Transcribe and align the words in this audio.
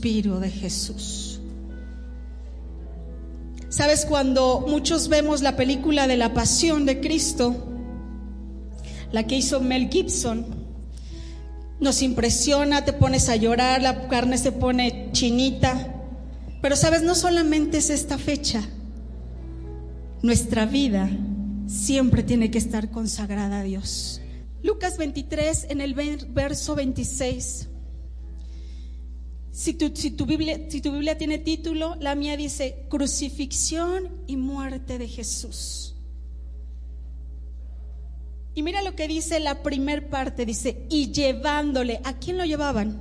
de 0.00 0.50
Jesús. 0.50 1.40
Sabes, 3.68 4.06
cuando 4.06 4.64
muchos 4.66 5.08
vemos 5.08 5.42
la 5.42 5.56
película 5.56 6.06
de 6.08 6.16
la 6.16 6.32
pasión 6.34 6.86
de 6.86 7.00
Cristo, 7.00 7.54
la 9.12 9.26
que 9.26 9.36
hizo 9.36 9.60
Mel 9.60 9.88
Gibson, 9.90 10.46
nos 11.80 12.02
impresiona, 12.02 12.84
te 12.84 12.92
pones 12.92 13.28
a 13.28 13.36
llorar, 13.36 13.82
la 13.82 14.08
carne 14.08 14.38
se 14.38 14.52
pone 14.52 15.10
chinita. 15.12 15.94
Pero 16.62 16.76
sabes, 16.76 17.02
no 17.02 17.14
solamente 17.14 17.78
es 17.78 17.90
esta 17.90 18.18
fecha, 18.18 18.62
nuestra 20.22 20.66
vida 20.66 21.10
siempre 21.66 22.22
tiene 22.22 22.50
que 22.50 22.58
estar 22.58 22.90
consagrada 22.90 23.60
a 23.60 23.62
Dios. 23.62 24.20
Lucas 24.62 24.98
23 24.98 25.66
en 25.70 25.80
el 25.80 25.94
verso 25.94 26.74
26. 26.74 27.69
Si 29.52 29.74
tu, 29.74 29.90
si 29.94 30.12
tu, 30.12 30.26
Biblia, 30.26 30.58
si 30.68 30.80
tu 30.80 30.92
Biblia 30.92 31.18
tiene 31.18 31.38
título, 31.38 31.96
la 32.00 32.14
mía 32.14 32.36
dice 32.36 32.86
crucifixión 32.88 34.08
y 34.26 34.36
muerte 34.36 34.98
de 34.98 35.08
Jesús. 35.08 35.94
Y 38.54 38.62
mira 38.62 38.82
lo 38.82 38.94
que 38.96 39.08
dice 39.08 39.40
la 39.40 39.62
primer 39.62 40.08
parte, 40.08 40.44
dice, 40.44 40.86
y 40.88 41.12
llevándole, 41.12 42.00
¿a 42.04 42.18
quién 42.18 42.36
lo 42.36 42.44
llevaban? 42.44 43.00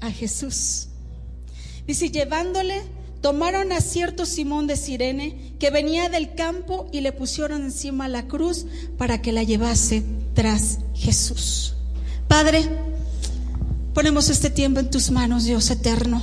A 0.00 0.10
Jesús. 0.10 0.88
Dice, 1.86 2.10
llevándole, 2.10 2.82
tomaron 3.20 3.72
a 3.72 3.80
cierto 3.80 4.26
Simón 4.26 4.66
de 4.66 4.76
Sirene, 4.76 5.54
que 5.58 5.70
venía 5.70 6.08
del 6.08 6.34
campo, 6.34 6.88
y 6.92 7.00
le 7.00 7.12
pusieron 7.12 7.62
encima 7.62 8.08
la 8.08 8.26
cruz 8.26 8.66
para 8.96 9.22
que 9.22 9.32
la 9.32 9.44
llevase 9.44 10.02
tras 10.34 10.80
Jesús. 10.94 11.74
Padre, 12.26 12.68
ponemos 13.98 14.30
este 14.30 14.48
tiempo 14.48 14.78
en 14.78 14.90
tus 14.90 15.10
manos, 15.10 15.42
Dios 15.42 15.68
eterno. 15.72 16.22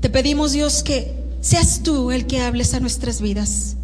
Te 0.00 0.08
pedimos, 0.08 0.52
Dios, 0.52 0.82
que 0.82 1.14
seas 1.42 1.82
tú 1.82 2.12
el 2.12 2.26
que 2.26 2.40
hables 2.40 2.72
a 2.72 2.80
nuestras 2.80 3.20
vidas. 3.20 3.76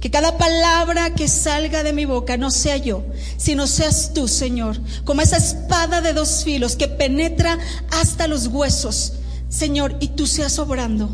Que 0.00 0.10
cada 0.10 0.38
palabra 0.38 1.14
que 1.14 1.28
salga 1.28 1.84
de 1.84 1.92
mi 1.92 2.04
boca 2.04 2.36
no 2.36 2.50
sea 2.50 2.78
yo, 2.78 3.04
sino 3.36 3.68
seas 3.68 4.10
tú, 4.12 4.26
Señor, 4.26 4.80
como 5.04 5.22
esa 5.22 5.36
espada 5.36 6.00
de 6.00 6.14
dos 6.14 6.42
filos 6.42 6.74
que 6.74 6.88
penetra 6.88 7.56
hasta 7.92 8.26
los 8.26 8.48
huesos, 8.48 9.12
Señor, 9.48 9.98
y 10.00 10.08
tú 10.08 10.26
seas 10.26 10.58
obrando 10.58 11.10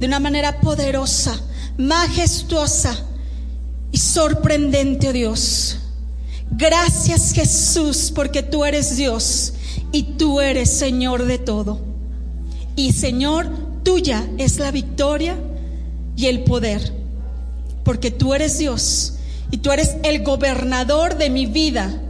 de 0.00 0.06
una 0.06 0.20
manera 0.20 0.62
poderosa, 0.62 1.38
majestuosa 1.76 2.96
y 3.92 3.98
sorprendente, 3.98 5.10
oh 5.10 5.12
Dios. 5.12 5.80
Gracias 6.50 7.32
Jesús, 7.32 8.12
porque 8.14 8.42
tú 8.42 8.64
eres 8.64 8.96
Dios 8.96 9.54
y 9.92 10.02
tú 10.02 10.40
eres 10.40 10.70
Señor 10.70 11.26
de 11.26 11.38
todo. 11.38 11.80
Y 12.76 12.92
Señor, 12.92 13.48
tuya 13.82 14.28
es 14.38 14.58
la 14.58 14.70
victoria 14.70 15.36
y 16.16 16.26
el 16.26 16.44
poder 16.44 17.04
porque 17.84 18.10
tú 18.10 18.34
eres 18.34 18.58
Dios 18.58 19.14
y 19.50 19.58
tú 19.58 19.70
eres 19.70 19.96
el 20.02 20.24
gobernador 20.24 21.16
de 21.16 21.30
mi 21.30 21.46
vida 21.46 22.00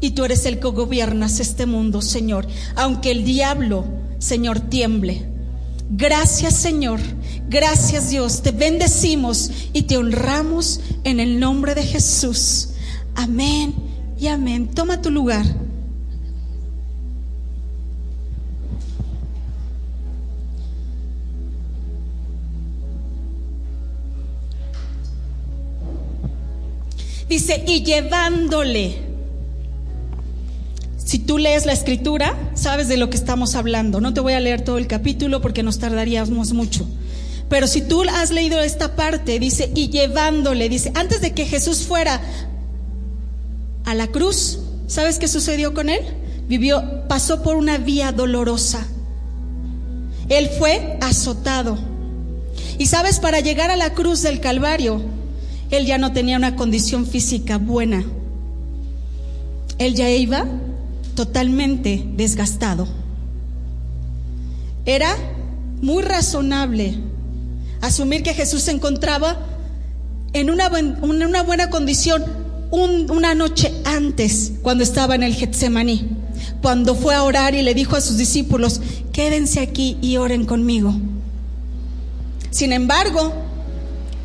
y 0.00 0.10
tú 0.10 0.24
eres 0.24 0.44
el 0.44 0.60
que 0.60 0.68
gobiernas 0.68 1.40
este 1.40 1.66
mundo, 1.66 2.02
Señor, 2.02 2.46
aunque 2.76 3.10
el 3.10 3.24
diablo, 3.24 3.84
Señor, 4.18 4.60
tiemble. 4.60 5.26
Gracias, 5.90 6.54
Señor. 6.54 7.00
Gracias, 7.48 8.10
Dios. 8.10 8.42
Te 8.42 8.52
bendecimos 8.52 9.50
y 9.72 9.82
te 9.82 9.96
honramos 9.96 10.80
en 11.04 11.20
el 11.20 11.40
nombre 11.40 11.74
de 11.74 11.82
Jesús. 11.82 12.68
Amén 13.14 13.74
y 14.18 14.26
amén. 14.26 14.68
Toma 14.68 15.00
tu 15.00 15.10
lugar. 15.10 15.44
Dice, 27.28 27.64
y 27.66 27.82
llevándole. 27.82 28.96
Si 30.96 31.18
tú 31.18 31.38
lees 31.38 31.66
la 31.66 31.72
escritura, 31.72 32.52
sabes 32.54 32.88
de 32.88 32.96
lo 32.96 33.10
que 33.10 33.16
estamos 33.16 33.54
hablando. 33.54 34.00
No 34.00 34.14
te 34.14 34.20
voy 34.20 34.34
a 34.34 34.40
leer 34.40 34.62
todo 34.62 34.78
el 34.78 34.86
capítulo 34.86 35.40
porque 35.40 35.62
nos 35.62 35.78
tardaríamos 35.78 36.52
mucho. 36.52 36.86
Pero 37.48 37.66
si 37.66 37.82
tú 37.82 38.02
has 38.02 38.30
leído 38.30 38.60
esta 38.60 38.96
parte, 38.96 39.38
dice, 39.38 39.70
y 39.74 39.88
llevándole, 39.88 40.68
dice, 40.68 40.92
antes 40.94 41.20
de 41.20 41.34
que 41.34 41.44
Jesús 41.44 41.82
fuera 41.82 42.20
a 43.84 43.94
la 43.94 44.08
cruz, 44.08 44.58
¿sabes 44.86 45.18
qué 45.18 45.28
sucedió 45.28 45.74
con 45.74 45.88
él? 45.88 46.00
Vivió, 46.48 47.06
pasó 47.08 47.42
por 47.42 47.56
una 47.56 47.78
vía 47.78 48.12
dolorosa. 48.12 48.86
Él 50.28 50.48
fue 50.58 50.98
azotado. 51.00 51.78
Y 52.78 52.86
sabes, 52.86 53.20
para 53.20 53.40
llegar 53.40 53.70
a 53.70 53.76
la 53.76 53.94
cruz 53.94 54.22
del 54.22 54.40
Calvario, 54.40 55.00
él 55.70 55.86
ya 55.86 55.98
no 55.98 56.12
tenía 56.12 56.36
una 56.36 56.56
condición 56.56 57.06
física 57.06 57.58
buena. 57.58 58.04
Él 59.78 59.94
ya 59.94 60.10
iba 60.10 60.46
totalmente 61.14 62.04
desgastado. 62.16 62.88
Era 64.86 65.14
muy 65.80 66.02
razonable 66.02 66.94
asumir 67.80 68.22
que 68.22 68.34
Jesús 68.34 68.62
se 68.62 68.70
encontraba 68.70 69.38
en 70.32 70.50
una, 70.50 70.68
una 71.02 71.42
buena 71.42 71.70
condición 71.70 72.43
una 72.70 73.34
noche 73.34 73.72
antes, 73.84 74.52
cuando 74.62 74.82
estaba 74.84 75.14
en 75.14 75.22
el 75.22 75.34
Getsemaní, 75.34 76.08
cuando 76.62 76.94
fue 76.94 77.14
a 77.14 77.22
orar 77.22 77.54
y 77.54 77.62
le 77.62 77.74
dijo 77.74 77.96
a 77.96 78.00
sus 78.00 78.16
discípulos, 78.16 78.80
quédense 79.12 79.60
aquí 79.60 79.98
y 80.00 80.16
oren 80.16 80.46
conmigo. 80.46 80.94
Sin 82.50 82.72
embargo, 82.72 83.32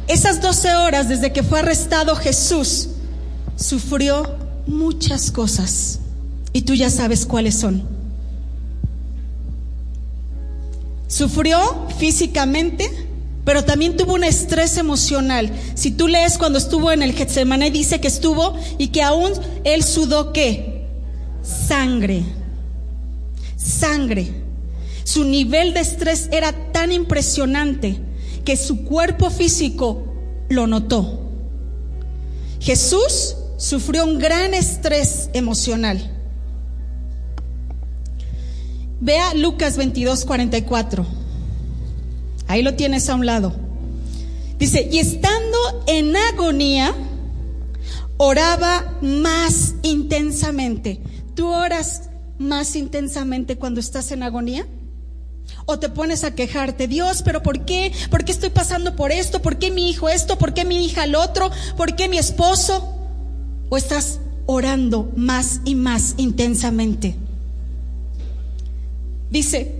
esas 0.08 0.42
12 0.42 0.76
horas 0.76 1.10
desde 1.10 1.32
que 1.32 1.44
fue 1.44 1.60
arrestado 1.60 2.16
Jesús, 2.16 2.90
sufrió 3.56 4.38
muchas 4.66 5.32
cosas. 5.32 6.00
Y 6.54 6.62
tú 6.62 6.74
ya 6.74 6.90
sabes 6.90 7.26
cuáles 7.26 7.56
son. 7.56 7.84
Sufrió 11.08 11.88
físicamente, 11.98 12.90
pero 13.50 13.66
también 13.66 13.98
tuvo 13.98 14.14
un 14.14 14.24
estrés 14.24 14.78
emocional. 14.78 15.52
Si 15.74 15.90
tú 15.90 16.08
lees 16.08 16.38
cuando 16.38 16.60
estuvo 16.60 16.92
en 16.92 17.02
el 17.02 17.14
Getsemaní, 17.14 17.72
dice 17.72 18.00
que 18.00 18.08
estuvo 18.08 18.56
y 18.78 18.90
que 18.90 19.02
aún 19.02 19.32
él 19.64 19.84
sudó 19.84 20.34
qué? 20.34 20.86
Sangre. 21.42 22.22
Sangre. 23.58 24.28
Su 25.04 25.24
nivel 25.24 25.74
de 25.74 25.80
estrés 25.80 26.30
era 26.32 26.52
tan 26.72 26.92
impresionante 26.92 28.00
que 28.46 28.56
su 28.56 28.84
cuerpo 28.84 29.32
físico 29.32 30.04
lo 30.50 30.68
notó. 30.68 31.32
Jesús 32.60 33.36
sufrió 33.58 34.06
un 34.06 34.20
gran 34.20 34.54
estrés 34.54 35.32
emocional. 35.34 36.00
Vea 39.02 39.34
Lucas 39.34 39.76
22, 39.76 40.26
44. 40.26 41.19
Ahí 42.50 42.64
lo 42.64 42.74
tienes 42.74 43.08
a 43.10 43.16
un 43.16 43.28
lado. 43.28 43.54
Dice, 44.58 44.90
y 44.92 44.98
estando 44.98 45.84
en 45.86 46.16
agonía, 46.18 46.96
oraba 48.18 48.98
más 49.04 49.76
intensamente. 49.84 51.00
¿Tú 51.36 51.48
oras 51.48 52.10
más 52.40 52.76
intensamente 52.76 53.56
cuando 53.56 53.80
estás 53.80 54.12
en 54.12 54.24
agonía? 54.24 54.66
O 55.66 55.78
te 55.78 55.90
pones 55.90 56.24
a 56.24 56.34
quejarte, 56.34 56.88
Dios, 56.88 57.22
pero 57.22 57.44
¿por 57.44 57.66
qué? 57.66 57.94
¿Por 58.10 58.26
qué 58.26 58.32
estoy 58.32 58.50
pasando 58.50 58.96
por 58.96 59.12
esto? 59.12 59.44
¿Por 59.44 59.60
qué 59.60 59.70
mi 59.70 59.88
hijo 59.88 60.10
esto? 60.10 60.40
¿Por 60.40 60.56
qué 60.56 60.66
mi 60.66 60.84
hija 60.84 61.04
el 61.04 61.14
otro? 61.14 61.52
¿Por 61.78 61.96
qué 61.96 62.10
mi 62.10 62.18
esposo? 62.18 62.96
¿O 63.70 63.78
estás 63.78 64.22
orando 64.48 65.12
más 65.16 65.62
y 65.66 65.76
más 65.76 66.16
intensamente? 66.18 67.16
Dice, 69.30 69.79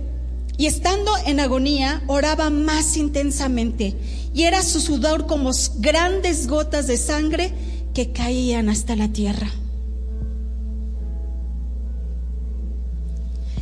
y 0.60 0.66
estando 0.66 1.10
en 1.24 1.40
agonía, 1.40 2.02
oraba 2.06 2.50
más 2.50 2.98
intensamente, 2.98 3.96
y 4.34 4.42
era 4.42 4.62
su 4.62 4.78
sudor 4.82 5.26
como 5.26 5.52
grandes 5.78 6.48
gotas 6.48 6.86
de 6.86 6.98
sangre 6.98 7.50
que 7.94 8.12
caían 8.12 8.68
hasta 8.68 8.94
la 8.94 9.08
tierra. 9.08 9.50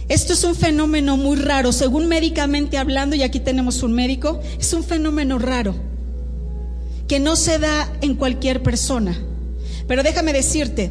Esto 0.09 0.33
es 0.33 0.43
un 0.43 0.57
fenómeno 0.57 1.17
muy 1.17 1.37
raro, 1.37 1.71
según 1.71 2.09
médicamente 2.09 2.79
hablando, 2.79 3.15
y 3.15 3.23
aquí 3.23 3.39
tenemos 3.39 3.85
un 3.85 3.93
médico, 3.93 4.41
es 4.59 4.73
un 4.73 4.83
fenómeno 4.83 5.39
raro, 5.39 5.77
que 7.07 7.21
no 7.21 7.37
se 7.37 7.61
da 7.61 7.93
en 8.01 8.17
cualquier 8.17 8.61
persona. 8.61 9.17
Pero 9.87 10.03
déjame 10.03 10.33
decirte, 10.33 10.91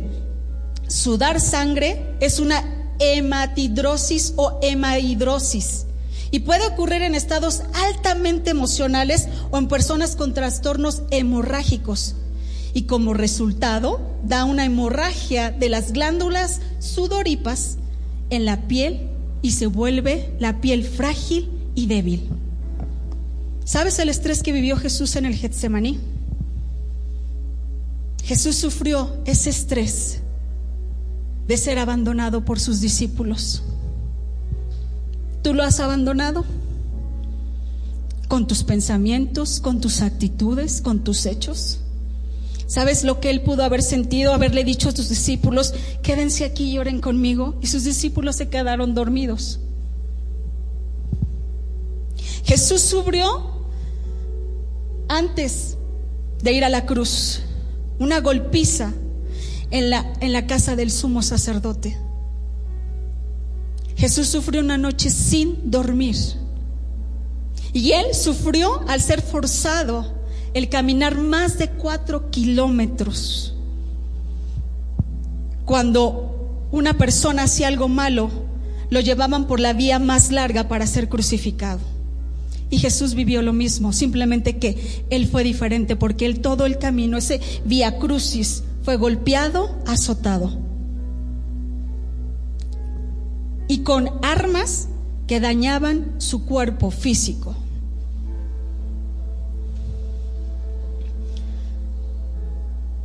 sudar 0.87 1.41
sangre 1.41 2.15
es 2.21 2.39
una 2.39 2.63
hematidrosis 2.97 4.35
o 4.37 4.57
hemahidrosis. 4.61 5.83
Y 6.31 6.39
puede 6.39 6.67
ocurrir 6.67 7.01
en 7.01 7.15
estados 7.15 7.63
altamente 7.73 8.49
emocionales 8.49 9.27
o 9.51 9.57
en 9.57 9.67
personas 9.67 10.15
con 10.15 10.33
trastornos 10.33 11.03
hemorrágicos. 11.11 12.15
Y 12.73 12.83
como 12.83 13.13
resultado 13.13 14.01
da 14.23 14.45
una 14.45 14.65
hemorragia 14.65 15.51
de 15.51 15.69
las 15.69 15.93
glándulas 15.93 16.61
sudoripas 16.79 17.77
en 18.29 18.45
la 18.45 18.67
piel 18.67 19.09
y 19.41 19.51
se 19.51 19.67
vuelve 19.67 20.33
la 20.39 20.59
piel 20.61 20.83
frágil 20.83 21.49
y 21.75 21.87
débil. 21.87 22.29
¿Sabes 23.63 23.99
el 23.99 24.09
estrés 24.09 24.43
que 24.43 24.51
vivió 24.51 24.77
Jesús 24.77 25.15
en 25.15 25.25
el 25.25 25.35
Getsemaní? 25.35 25.99
Jesús 28.23 28.55
sufrió 28.57 29.15
ese 29.25 29.49
estrés 29.49 30.19
de 31.47 31.57
ser 31.57 31.79
abandonado 31.79 32.43
por 32.43 32.59
sus 32.59 32.81
discípulos. 32.81 33.63
¿Tú 35.47 35.53
lo 35.53 35.63
has 35.63 35.79
abandonado? 35.79 36.43
Con 38.27 38.47
tus 38.47 38.65
pensamientos, 38.65 39.61
con 39.61 39.79
tus 39.79 40.01
actitudes, 40.01 40.81
con 40.81 41.05
tus 41.05 41.25
hechos. 41.25 41.79
¿Sabes 42.65 43.05
lo 43.05 43.21
que 43.21 43.29
él 43.29 43.43
pudo 43.43 43.63
haber 43.63 43.81
sentido? 43.81 44.33
Haberle 44.33 44.65
dicho 44.65 44.89
a 44.89 44.91
sus 44.91 45.07
discípulos, 45.07 45.73
quédense 46.03 46.43
aquí 46.43 46.71
y 46.71 46.79
oren 46.79 46.99
conmigo. 46.99 47.55
Y 47.61 47.67
sus 47.67 47.85
discípulos 47.85 48.35
se 48.35 48.49
quedaron 48.49 48.93
dormidos. 48.93 49.61
Jesús 52.43 52.81
sufrió 52.81 53.69
antes 55.07 55.77
de 56.43 56.51
ir 56.51 56.65
a 56.65 56.69
la 56.69 56.85
cruz 56.85 57.39
una 57.99 58.19
golpiza 58.19 58.91
en 59.71 59.91
la, 59.91 60.11
en 60.19 60.33
la 60.33 60.45
casa 60.45 60.75
del 60.75 60.91
sumo 60.91 61.21
sacerdote. 61.21 61.97
Jesús 63.97 64.27
sufrió 64.27 64.61
una 64.61 64.77
noche 64.77 65.09
sin 65.09 65.71
dormir. 65.71 66.15
Y 67.73 67.91
él 67.91 68.13
sufrió 68.13 68.87
al 68.87 69.01
ser 69.01 69.21
forzado 69.21 70.13
el 70.53 70.69
caminar 70.69 71.17
más 71.17 71.57
de 71.57 71.69
cuatro 71.69 72.29
kilómetros. 72.29 73.55
Cuando 75.65 76.67
una 76.71 76.93
persona 76.97 77.43
hacía 77.43 77.67
algo 77.67 77.87
malo, 77.87 78.29
lo 78.89 78.99
llevaban 78.99 79.47
por 79.47 79.59
la 79.59 79.73
vía 79.73 79.99
más 79.99 80.31
larga 80.31 80.67
para 80.67 80.87
ser 80.87 81.09
crucificado. 81.09 81.79
Y 82.69 82.77
Jesús 82.77 83.15
vivió 83.15 83.41
lo 83.41 83.53
mismo, 83.53 83.93
simplemente 83.93 84.57
que 84.57 85.05
Él 85.09 85.27
fue 85.27 85.43
diferente 85.43 85.95
porque 85.95 86.25
Él 86.25 86.39
todo 86.39 86.65
el 86.65 86.77
camino, 86.77 87.17
ese 87.17 87.41
vía 87.65 87.97
crucis, 87.97 88.63
fue 88.83 88.95
golpeado, 88.97 89.75
azotado. 89.85 90.66
Con 93.87 94.11
armas 94.21 94.89
que 95.27 95.39
dañaban 95.39 96.15
su 96.17 96.43
cuerpo 96.43 96.91
físico. 96.91 97.55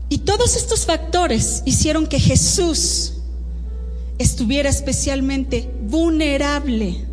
Y 0.09 0.19
todos 0.19 0.57
estos 0.57 0.85
factores 0.85 1.63
hicieron 1.67 2.09
que 2.09 2.19
Jesús 2.19 3.13
estuviera 4.19 4.71
especialmente 4.71 5.73
vulnerable 5.89 7.07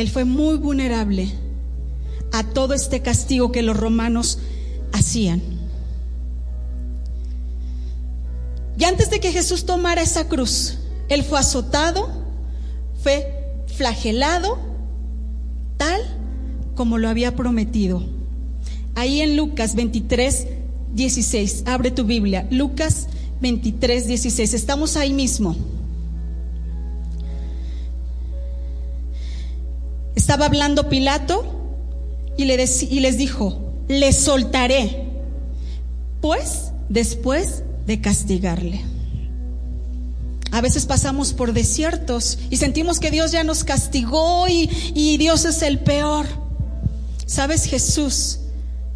él 0.00 0.08
fue 0.08 0.24
muy 0.24 0.56
vulnerable 0.56 1.30
a 2.32 2.42
todo 2.42 2.74
este 2.74 3.02
castigo 3.02 3.52
que 3.52 3.62
los 3.62 3.76
romanos 3.76 4.38
hacían. 4.92 5.42
Y 8.78 8.84
antes 8.84 9.10
de 9.10 9.20
que 9.20 9.30
Jesús 9.30 9.66
tomara 9.66 10.00
esa 10.00 10.26
cruz, 10.26 10.78
Él 11.10 11.24
fue 11.24 11.40
azotado, 11.40 12.08
fue 13.02 13.34
flagelado, 13.66 14.58
tal 15.76 16.00
como 16.76 16.98
lo 16.98 17.08
había 17.08 17.34
prometido. 17.34 18.02
Ahí 18.94 19.20
en 19.20 19.36
Lucas 19.36 19.74
23, 19.74 20.46
16, 20.94 21.64
abre 21.66 21.90
tu 21.90 22.04
Biblia, 22.04 22.46
Lucas 22.50 23.08
23, 23.40 24.06
16, 24.06 24.54
estamos 24.54 24.96
ahí 24.96 25.12
mismo. 25.12 25.56
Estaba 30.14 30.46
hablando 30.46 30.88
Pilato 30.88 31.44
y, 32.36 32.44
y 32.44 33.00
les 33.00 33.18
dijo, 33.18 33.58
le 33.88 34.12
soltaré, 34.12 35.08
pues 36.20 36.70
después 36.88 37.64
de 37.86 38.00
castigarle. 38.00 38.99
A 40.52 40.60
veces 40.60 40.86
pasamos 40.86 41.32
por 41.32 41.52
desiertos 41.52 42.38
y 42.50 42.56
sentimos 42.56 42.98
que 42.98 43.10
Dios 43.10 43.30
ya 43.30 43.44
nos 43.44 43.64
castigó 43.64 44.48
y, 44.48 44.68
y, 44.94 45.16
Dios 45.16 45.44
es 45.44 45.62
el 45.62 45.78
peor. 45.78 46.26
Sabes, 47.26 47.64
Jesús 47.64 48.40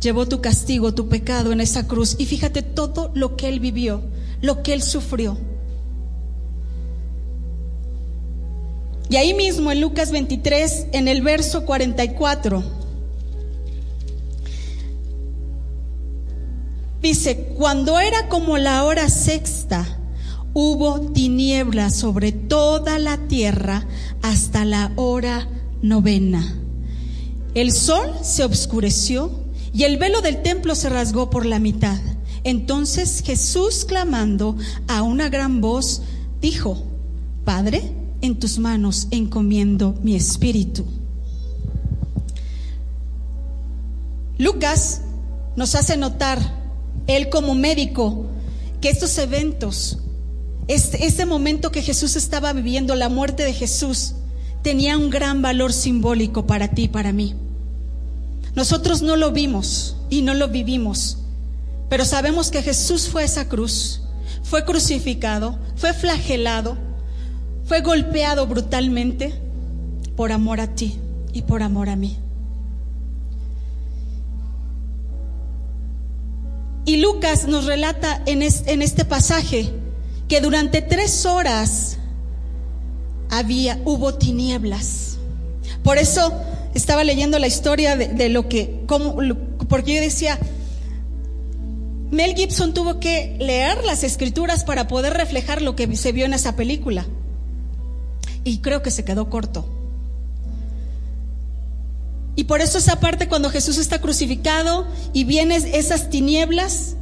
llevó 0.00 0.26
tu 0.26 0.40
castigo, 0.40 0.94
tu 0.94 1.08
pecado 1.08 1.52
en 1.52 1.60
esa 1.60 1.86
cruz 1.86 2.16
y 2.18 2.26
fíjate 2.26 2.62
todo 2.62 3.12
lo 3.14 3.36
que 3.36 3.48
Él 3.48 3.60
vivió, 3.60 4.02
lo 4.40 4.62
que 4.62 4.74
Él 4.74 4.82
sufrió. 4.82 5.38
Y 9.08 9.16
ahí 9.16 9.32
mismo 9.32 9.70
en 9.70 9.80
Lucas 9.80 10.10
23, 10.10 10.86
en 10.92 11.08
el 11.08 11.22
verso 11.22 11.64
44, 11.64 12.64
dice, 17.00 17.52
cuando 17.56 18.00
era 18.00 18.28
como 18.28 18.58
la 18.58 18.82
hora 18.82 19.08
sexta, 19.08 19.86
hubo 20.54 21.00
tinieblas 21.12 21.96
sobre 21.96 22.32
toda 22.32 22.98
la 22.98 23.18
tierra 23.28 23.86
hasta 24.22 24.64
la 24.64 24.92
hora 24.96 25.48
novena. 25.82 26.56
El 27.54 27.72
sol 27.72 28.12
se 28.22 28.44
obscureció 28.44 29.30
y 29.72 29.82
el 29.82 29.98
velo 29.98 30.22
del 30.22 30.42
templo 30.42 30.74
se 30.74 30.88
rasgó 30.88 31.28
por 31.28 31.44
la 31.44 31.58
mitad. 31.58 31.98
Entonces 32.44 33.22
Jesús, 33.24 33.84
clamando 33.84 34.56
a 34.86 35.02
una 35.02 35.28
gran 35.28 35.60
voz, 35.60 36.02
dijo, 36.40 36.84
Padre, 37.44 37.92
en 38.20 38.38
tus 38.38 38.58
manos 38.58 39.08
encomiendo 39.10 39.98
mi 40.02 40.14
espíritu. 40.14 40.84
Lucas 44.38 45.02
nos 45.56 45.74
hace 45.74 45.96
notar, 45.96 46.38
él 47.06 47.28
como 47.28 47.54
médico, 47.54 48.26
que 48.80 48.90
estos 48.90 49.16
eventos, 49.18 49.98
este, 50.68 51.06
este 51.06 51.26
momento 51.26 51.70
que 51.70 51.82
Jesús 51.82 52.16
estaba 52.16 52.52
viviendo, 52.52 52.94
la 52.94 53.08
muerte 53.08 53.44
de 53.44 53.52
Jesús, 53.52 54.14
tenía 54.62 54.96
un 54.96 55.10
gran 55.10 55.42
valor 55.42 55.72
simbólico 55.72 56.46
para 56.46 56.68
ti 56.68 56.84
y 56.84 56.88
para 56.88 57.12
mí. 57.12 57.34
Nosotros 58.54 59.02
no 59.02 59.16
lo 59.16 59.32
vimos 59.32 59.96
y 60.10 60.22
no 60.22 60.34
lo 60.34 60.48
vivimos, 60.48 61.18
pero 61.88 62.04
sabemos 62.04 62.50
que 62.50 62.62
Jesús 62.62 63.08
fue 63.08 63.22
a 63.22 63.26
esa 63.26 63.48
cruz, 63.48 64.02
fue 64.42 64.64
crucificado, 64.64 65.58
fue 65.76 65.92
flagelado, 65.92 66.76
fue 67.64 67.80
golpeado 67.80 68.46
brutalmente 68.46 69.34
por 70.16 70.32
amor 70.32 70.60
a 70.60 70.74
ti 70.74 70.98
y 71.32 71.42
por 71.42 71.62
amor 71.62 71.88
a 71.88 71.96
mí. 71.96 72.16
Y 76.86 76.98
Lucas 76.98 77.46
nos 77.48 77.64
relata 77.64 78.22
en, 78.26 78.42
este 78.42 79.04
pasaje 79.04 79.72
que 80.28 80.40
durante 80.40 80.82
tres 80.82 81.26
horas 81.26 81.98
había, 83.30 83.80
hubo 83.84 84.14
tinieblas. 84.14 85.18
Por 85.82 85.98
eso 85.98 86.32
estaba 86.74 87.04
leyendo 87.04 87.38
la 87.38 87.46
historia 87.46 87.96
de, 87.96 88.28
lo 88.28 88.48
que, 88.48 88.82
como, 88.86 89.16
porque 89.68 89.94
yo 89.94 90.00
decía, 90.00 90.38
Mel 92.10 92.34
Gibson 92.34 92.74
tuvo 92.74 93.00
que 93.00 93.36
leer 93.40 93.84
las 93.84 94.04
escrituras 94.04 94.64
para 94.64 94.88
poder 94.88 95.14
reflejar 95.14 95.62
lo 95.62 95.76
que 95.76 95.96
se 95.96 96.12
vio 96.12 96.24
en 96.24 96.34
esa 96.34 96.56
película 96.56 97.06
y 98.44 98.58
creo 98.58 98.82
que 98.82 98.90
se 98.90 99.04
quedó 99.04 99.30
corto. 99.30 99.68
Y 102.36 102.44
por 102.44 102.60
eso 102.60 102.78
esa 102.78 103.00
parte 103.00 103.28
cuando 103.28 103.50
Jesús 103.50 103.78
está 103.78 104.00
crucificado 104.00 104.86
y 105.12 105.24
vienen 105.24 105.62
esas 105.72 106.10
tinieblas, 106.10 106.96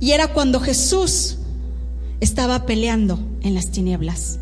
y 0.00 0.12
era 0.12 0.28
cuando 0.32 0.58
Jesús 0.58 1.38
estaba 2.22 2.66
peleando 2.66 3.18
en 3.42 3.54
las 3.54 3.72
tinieblas. 3.72 4.38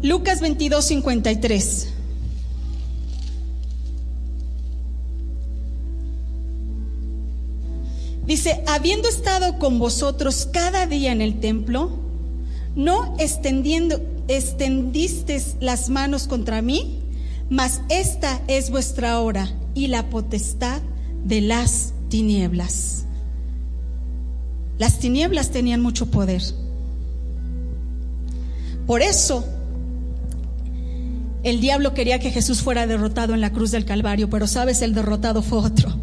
Lucas 0.00 0.40
22, 0.40 0.84
53. 0.84 1.88
Dice, 8.24 8.62
habiendo 8.68 9.08
estado 9.08 9.58
con 9.58 9.80
vosotros 9.80 10.48
cada 10.52 10.86
día 10.86 11.10
en 11.10 11.20
el 11.20 11.40
templo, 11.40 11.90
no 12.76 13.16
extendiendo, 13.18 14.00
extendiste 14.28 15.42
las 15.58 15.88
manos 15.88 16.28
contra 16.28 16.62
mí, 16.62 17.00
mas 17.50 17.80
esta 17.88 18.40
es 18.46 18.70
vuestra 18.70 19.18
hora 19.20 19.52
y 19.74 19.88
la 19.88 20.10
potestad 20.10 20.80
de 21.24 21.40
las 21.40 21.92
tinieblas. 22.08 23.02
Las 24.78 24.98
tinieblas 24.98 25.50
tenían 25.50 25.80
mucho 25.80 26.06
poder. 26.06 26.42
Por 28.86 29.02
eso 29.02 29.44
el 31.42 31.60
diablo 31.60 31.92
quería 31.92 32.18
que 32.20 32.30
Jesús 32.30 32.62
fuera 32.62 32.86
derrotado 32.86 33.34
en 33.34 33.40
la 33.40 33.52
cruz 33.52 33.70
del 33.70 33.84
Calvario, 33.84 34.30
pero 34.30 34.46
sabes, 34.46 34.80
el 34.82 34.94
derrotado 34.94 35.42
fue 35.42 35.58
otro. 35.58 35.98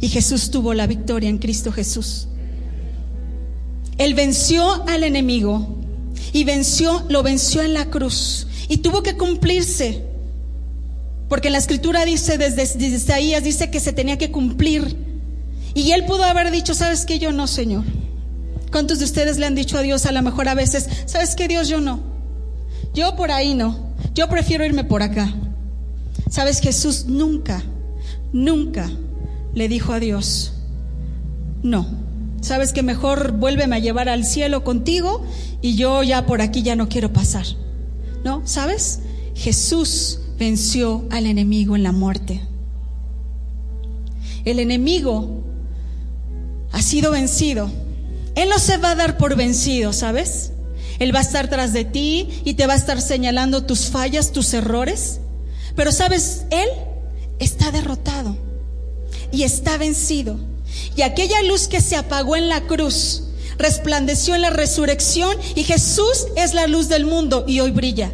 Y 0.00 0.08
Jesús 0.08 0.50
tuvo 0.50 0.74
la 0.74 0.86
victoria 0.86 1.30
en 1.30 1.38
Cristo 1.38 1.72
Jesús. 1.72 2.28
Él 3.96 4.14
venció 4.14 4.86
al 4.86 5.02
enemigo 5.02 5.76
y 6.32 6.44
venció, 6.44 7.04
lo 7.08 7.22
venció 7.22 7.62
en 7.62 7.74
la 7.74 7.86
cruz 7.86 8.46
y 8.68 8.78
tuvo 8.78 9.02
que 9.02 9.16
cumplirse. 9.16 10.04
Porque 11.28 11.50
la 11.50 11.58
escritura 11.58 12.04
dice, 12.04 12.38
desde, 12.38 12.62
desde 12.62 12.96
Isaías, 12.96 13.42
dice 13.42 13.70
que 13.70 13.80
se 13.80 13.92
tenía 13.92 14.18
que 14.18 14.30
cumplir. 14.30 14.96
Y 15.78 15.92
él 15.92 16.04
pudo 16.06 16.24
haber 16.24 16.50
dicho, 16.50 16.74
¿sabes 16.74 17.06
qué? 17.06 17.20
Yo 17.20 17.30
no, 17.30 17.46
Señor. 17.46 17.84
¿Cuántos 18.72 18.98
de 18.98 19.04
ustedes 19.04 19.38
le 19.38 19.46
han 19.46 19.54
dicho 19.54 19.78
a 19.78 19.82
Dios 19.82 20.06
a 20.06 20.12
lo 20.12 20.22
mejor 20.22 20.48
a 20.48 20.54
veces, 20.54 20.88
¿sabes 21.06 21.36
qué 21.36 21.46
Dios? 21.46 21.68
Yo 21.68 21.80
no. 21.80 22.00
Yo 22.94 23.14
por 23.14 23.30
ahí 23.30 23.54
no. 23.54 23.94
Yo 24.12 24.28
prefiero 24.28 24.66
irme 24.66 24.82
por 24.82 25.04
acá. 25.04 25.32
¿Sabes? 26.28 26.58
Jesús 26.58 27.04
nunca, 27.06 27.62
nunca 28.32 28.90
le 29.54 29.68
dijo 29.68 29.92
a 29.92 30.00
Dios, 30.00 30.52
no. 31.62 31.86
¿Sabes 32.40 32.72
que 32.72 32.82
mejor 32.82 33.30
vuélveme 33.30 33.76
a 33.76 33.78
llevar 33.78 34.08
al 34.08 34.24
cielo 34.24 34.64
contigo 34.64 35.24
y 35.62 35.76
yo 35.76 36.02
ya 36.02 36.26
por 36.26 36.42
aquí 36.42 36.62
ya 36.62 36.74
no 36.74 36.88
quiero 36.88 37.12
pasar? 37.12 37.46
¿No? 38.24 38.42
¿Sabes? 38.46 38.98
Jesús 39.36 40.18
venció 40.40 41.04
al 41.10 41.26
enemigo 41.26 41.76
en 41.76 41.84
la 41.84 41.92
muerte. 41.92 42.40
El 44.44 44.58
enemigo 44.58 45.44
ha 46.72 46.82
sido 46.82 47.10
vencido. 47.10 47.70
Él 48.34 48.48
no 48.48 48.58
se 48.58 48.76
va 48.76 48.92
a 48.92 48.94
dar 48.94 49.16
por 49.16 49.36
vencido, 49.36 49.92
¿sabes? 49.92 50.52
Él 50.98 51.14
va 51.14 51.20
a 51.20 51.22
estar 51.22 51.48
tras 51.48 51.72
de 51.72 51.84
ti 51.84 52.42
y 52.44 52.54
te 52.54 52.66
va 52.66 52.74
a 52.74 52.76
estar 52.76 53.00
señalando 53.00 53.64
tus 53.64 53.86
fallas, 53.86 54.32
tus 54.32 54.52
errores. 54.54 55.20
Pero 55.76 55.92
sabes, 55.92 56.44
Él 56.50 56.68
está 57.38 57.70
derrotado 57.70 58.36
y 59.32 59.44
está 59.44 59.76
vencido. 59.76 60.38
Y 60.96 61.02
aquella 61.02 61.42
luz 61.42 61.68
que 61.68 61.80
se 61.80 61.96
apagó 61.96 62.36
en 62.36 62.48
la 62.48 62.62
cruz 62.62 63.24
resplandeció 63.58 64.34
en 64.34 64.42
la 64.42 64.50
resurrección 64.50 65.36
y 65.54 65.64
Jesús 65.64 66.26
es 66.36 66.54
la 66.54 66.66
luz 66.66 66.88
del 66.88 67.06
mundo 67.06 67.44
y 67.46 67.60
hoy 67.60 67.70
brilla. 67.70 68.12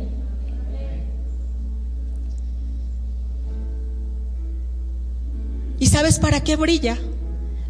¿Y 5.78 5.86
sabes 5.86 6.18
para 6.18 6.42
qué 6.42 6.56
brilla? 6.56 6.98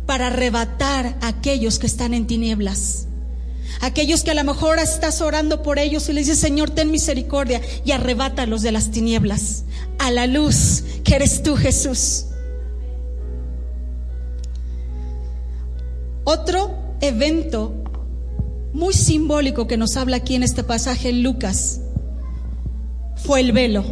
Para 0.07 0.29
arrebatar 0.29 1.17
a 1.21 1.29
aquellos 1.29 1.79
que 1.79 1.87
están 1.87 2.15
en 2.15 2.27
tinieblas. 2.27 3.07
Aquellos 3.81 4.23
que 4.23 4.31
a 4.31 4.35
lo 4.35 4.45
mejor 4.45 4.79
estás 4.79 5.21
orando 5.21 5.63
por 5.63 5.79
ellos 5.79 6.09
y 6.09 6.13
le 6.13 6.21
dices, 6.21 6.39
Señor, 6.39 6.71
ten 6.71 6.91
misericordia 6.91 7.61
y 7.85 7.93
arrebátalos 7.93 8.63
de 8.63 8.73
las 8.73 8.91
tinieblas 8.91 9.65
a 9.99 10.11
la 10.11 10.27
luz 10.27 10.85
que 11.05 11.15
eres 11.17 11.43
tú, 11.43 11.57
Jesús. 11.57 12.27
Otro 16.25 16.97
evento 17.01 17.75
muy 18.73 18.95
simbólico 18.95 19.67
que 19.67 19.77
nos 19.77 19.97
habla 19.97 20.17
aquí 20.17 20.35
en 20.35 20.43
este 20.43 20.65
pasaje 20.65 21.11
en 21.11 21.23
Lucas 21.23 21.81
fue 23.17 23.41
el 23.41 23.53
velo. 23.53 23.85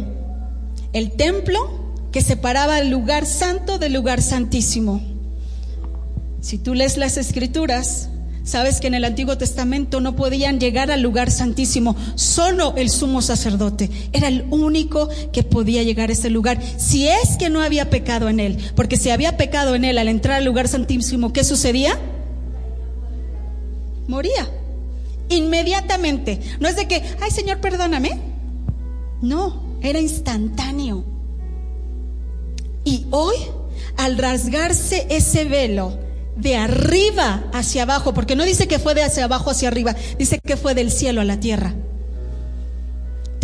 El 0.91 1.11
templo 1.11 1.95
que 2.11 2.21
separaba 2.21 2.79
el 2.79 2.89
lugar 2.89 3.25
santo 3.25 3.77
del 3.77 3.93
lugar 3.93 4.21
santísimo. 4.21 5.12
Si 6.43 6.57
tú 6.57 6.73
lees 6.73 6.97
las 6.97 7.15
escrituras, 7.15 8.09
sabes 8.43 8.81
que 8.81 8.87
en 8.87 8.95
el 8.95 9.05
Antiguo 9.05 9.37
Testamento 9.37 10.01
no 10.01 10.17
podían 10.17 10.59
llegar 10.59 10.91
al 10.91 11.01
lugar 11.01 11.31
santísimo, 11.31 11.95
solo 12.15 12.73
el 12.75 12.89
sumo 12.89 13.21
sacerdote 13.21 13.89
era 14.11 14.27
el 14.27 14.45
único 14.51 15.07
que 15.31 15.43
podía 15.43 15.83
llegar 15.83 16.09
a 16.09 16.11
ese 16.11 16.29
lugar, 16.29 16.61
si 16.75 17.07
es 17.07 17.37
que 17.39 17.49
no 17.49 17.61
había 17.61 17.89
pecado 17.89 18.27
en 18.27 18.41
él, 18.41 18.57
porque 18.75 18.97
si 18.97 19.09
había 19.09 19.37
pecado 19.37 19.73
en 19.73 19.85
él 19.85 19.97
al 19.97 20.09
entrar 20.09 20.35
al 20.35 20.43
lugar 20.43 20.67
santísimo, 20.67 21.31
¿qué 21.31 21.45
sucedía? 21.45 21.97
Moría. 24.09 24.49
Inmediatamente. 25.29 26.41
No 26.59 26.67
es 26.67 26.75
de 26.75 26.89
que, 26.89 27.03
ay 27.21 27.31
Señor, 27.31 27.61
perdóname. 27.61 28.19
No, 29.21 29.77
era 29.81 30.01
instantáneo. 30.01 31.05
Y 32.83 33.05
hoy, 33.11 33.37
al 33.95 34.17
rasgarse 34.17 35.07
ese 35.09 35.45
velo 35.45 36.02
de 36.35 36.55
arriba 36.55 37.43
hacia 37.53 37.83
abajo, 37.83 38.13
porque 38.13 38.35
no 38.35 38.43
dice 38.43 38.67
que 38.67 38.79
fue 38.79 38.95
de 38.95 39.03
hacia 39.03 39.25
abajo 39.25 39.49
hacia 39.49 39.67
arriba, 39.67 39.95
dice 40.17 40.39
que 40.39 40.57
fue 40.57 40.73
del 40.73 40.91
cielo 40.91 41.21
a 41.21 41.25
la 41.25 41.39
tierra, 41.39 41.75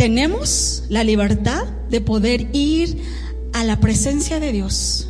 tenemos 0.00 0.84
la 0.88 1.04
libertad 1.04 1.64
de 1.90 2.00
poder 2.00 2.48
ir 2.54 3.02
a 3.52 3.64
la 3.64 3.80
presencia 3.80 4.40
de 4.40 4.50
Dios. 4.50 5.08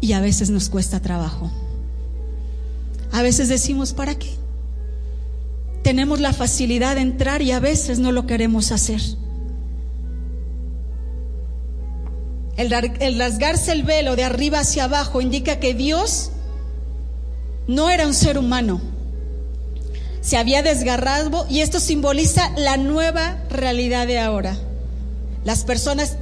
Y 0.00 0.14
a 0.14 0.20
veces 0.20 0.50
nos 0.50 0.68
cuesta 0.68 0.98
trabajo. 0.98 1.48
A 3.12 3.22
veces 3.22 3.48
decimos, 3.48 3.92
¿para 3.92 4.16
qué? 4.16 4.30
Tenemos 5.84 6.18
la 6.18 6.32
facilidad 6.32 6.96
de 6.96 7.02
entrar 7.02 7.40
y 7.40 7.52
a 7.52 7.60
veces 7.60 8.00
no 8.00 8.10
lo 8.10 8.26
queremos 8.26 8.72
hacer. 8.72 9.00
El, 12.56 12.70
rasgarse 13.18 13.70
el 13.70 13.84
velo 13.84 14.16
de 14.16 14.24
arriba 14.24 14.58
hacia 14.58 14.84
abajo 14.84 15.20
indica 15.20 15.60
que 15.60 15.72
Dios 15.72 16.31
no 17.66 17.90
era 17.90 18.06
un 18.06 18.14
ser 18.14 18.38
humano. 18.38 18.80
Se 20.20 20.36
había 20.36 20.62
desgarrado 20.62 21.46
y 21.48 21.60
esto 21.60 21.80
simboliza 21.80 22.50
la 22.56 22.76
nueva 22.76 23.42
realidad 23.50 24.06
de 24.06 24.20
ahora. 24.20 24.56
Las 25.44 25.64
personas 25.64 26.16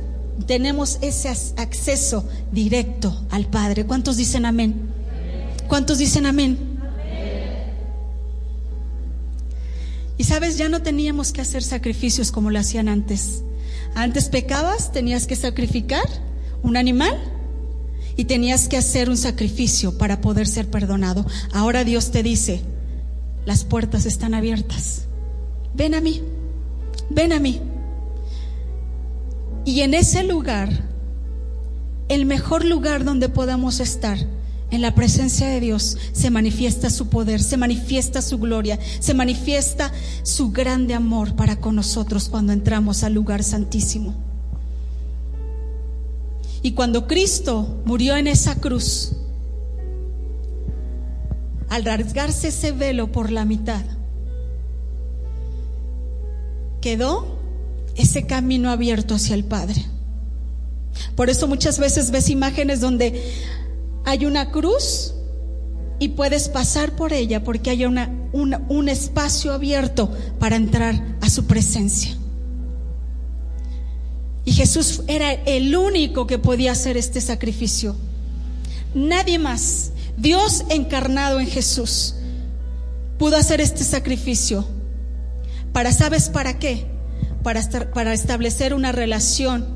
tenemos 0.47 0.99
ese 1.03 1.29
acceso 1.29 2.27
directo 2.51 3.15
al 3.31 3.47
Padre. 3.47 3.85
¿Cuántos 3.85 4.17
dicen 4.17 4.47
amén? 4.47 4.89
¿Cuántos 5.69 5.99
dicen 5.99 6.27
amén? 6.27 6.71
Y 10.17 10.25
sabes, 10.25 10.59
ya 10.59 10.69
no 10.69 10.83
teníamos 10.83 11.33
que 11.33 11.41
hacer 11.41 11.63
sacrificios 11.63 12.31
como 12.31 12.51
lo 12.51 12.59
hacían 12.59 12.89
antes. 12.89 13.43
Antes 13.95 14.29
pecabas, 14.29 14.93
tenías 14.93 15.27
que 15.27 15.37
sacrificar 15.37 16.05
un 16.63 16.77
animal 16.77 17.19
y 18.17 18.25
tenías 18.25 18.69
que 18.69 18.77
hacer 18.77 19.09
un 19.09 19.17
sacrificio 19.17 19.97
para 19.99 20.21
poder 20.21 20.47
ser 20.47 20.69
perdonado. 20.69 21.27
Ahora 21.53 21.85
Dios 21.85 22.11
te 22.11 22.23
dice, 22.23 22.63
las 23.45 23.65
puertas 23.65 24.07
están 24.07 24.35
abiertas. 24.35 25.03
Ven 25.75 25.95
a 25.95 26.01
mí, 26.01 26.23
ven 27.09 27.33
a 27.33 27.41
mí. 27.41 27.61
Y 29.65 29.81
en 29.81 29.95
ese 29.95 30.25
lugar, 30.25 30.69
el 32.09 32.27
mejor 32.27 32.65
lugar 32.65 33.05
donde 33.05 33.29
podamos 33.29 33.81
estar, 33.81 34.19
en 34.71 34.83
la 34.83 34.95
presencia 34.95 35.49
de 35.49 35.61
Dios 35.61 35.99
se 36.13 36.31
manifiesta 36.31 36.91
su 36.91 37.09
poder, 37.09 37.43
se 37.43 37.57
manifiesta 37.57 38.23
su 38.23 38.39
gloria, 38.39 38.79
se 39.01 39.15
manifiesta 39.15 39.93
su 40.23 40.53
grande 40.53 40.95
amor 40.95 41.35
para 41.35 41.57
con 41.57 41.75
nosotros 41.75 42.29
cuando 42.29 42.53
entramos 42.53 43.03
al 43.03 43.15
lugar 43.15 43.43
santísimo. 43.43 44.30
Y 46.63 46.73
cuando 46.73 47.07
Cristo 47.07 47.81
murió 47.85 48.17
en 48.17 48.27
esa 48.27 48.57
cruz, 48.57 49.13
al 51.69 51.85
rasgarse 51.85 52.49
ese 52.49 52.73
velo 52.73 53.13
por 53.13 53.31
la 53.31 53.45
mitad, 53.45 53.83
quedó 56.81 57.39
ese 57.97 58.27
camino 58.27 58.71
abierto 58.71 59.15
hacia 59.15 59.35
el 59.35 59.45
Padre. 59.45 59.87
Por 61.15 61.31
eso 61.31 61.47
muchas 61.47 61.79
veces 61.79 62.11
ves 62.11 62.29
imágenes 62.29 62.81
donde 62.81 63.23
hay 64.05 64.27
una 64.27 64.51
cruz 64.51 65.15
y 65.99 66.09
puedes 66.09 66.49
pasar 66.49 66.97
por 66.97 67.13
ella 67.13 67.45
porque 67.45 67.71
hay 67.71 67.85
una, 67.85 68.11
un 68.33 68.89
espacio 68.89 69.53
abierto 69.53 70.11
para 70.39 70.57
entrar 70.57 71.17
a 71.21 71.31
su 71.31 71.47
presencia. 71.47 72.20
Y 74.51 74.53
Jesús 74.53 75.03
era 75.07 75.31
el 75.31 75.77
único 75.77 76.27
que 76.27 76.37
podía 76.37 76.73
hacer 76.73 76.97
este 76.97 77.21
sacrificio. 77.21 77.95
Nadie 78.97 79.39
más. 79.39 79.93
Dios 80.17 80.65
encarnado 80.71 81.39
en 81.39 81.47
Jesús 81.47 82.17
pudo 83.17 83.37
hacer 83.37 83.61
este 83.61 83.85
sacrificio. 83.85 84.67
Para, 85.73 85.93
¿sabes 85.93 86.31
para 86.31 86.59
qué? 86.59 86.85
Para, 87.45 87.63
para 87.95 88.13
establecer 88.13 88.75
una 88.75 88.91
relación 88.91 89.69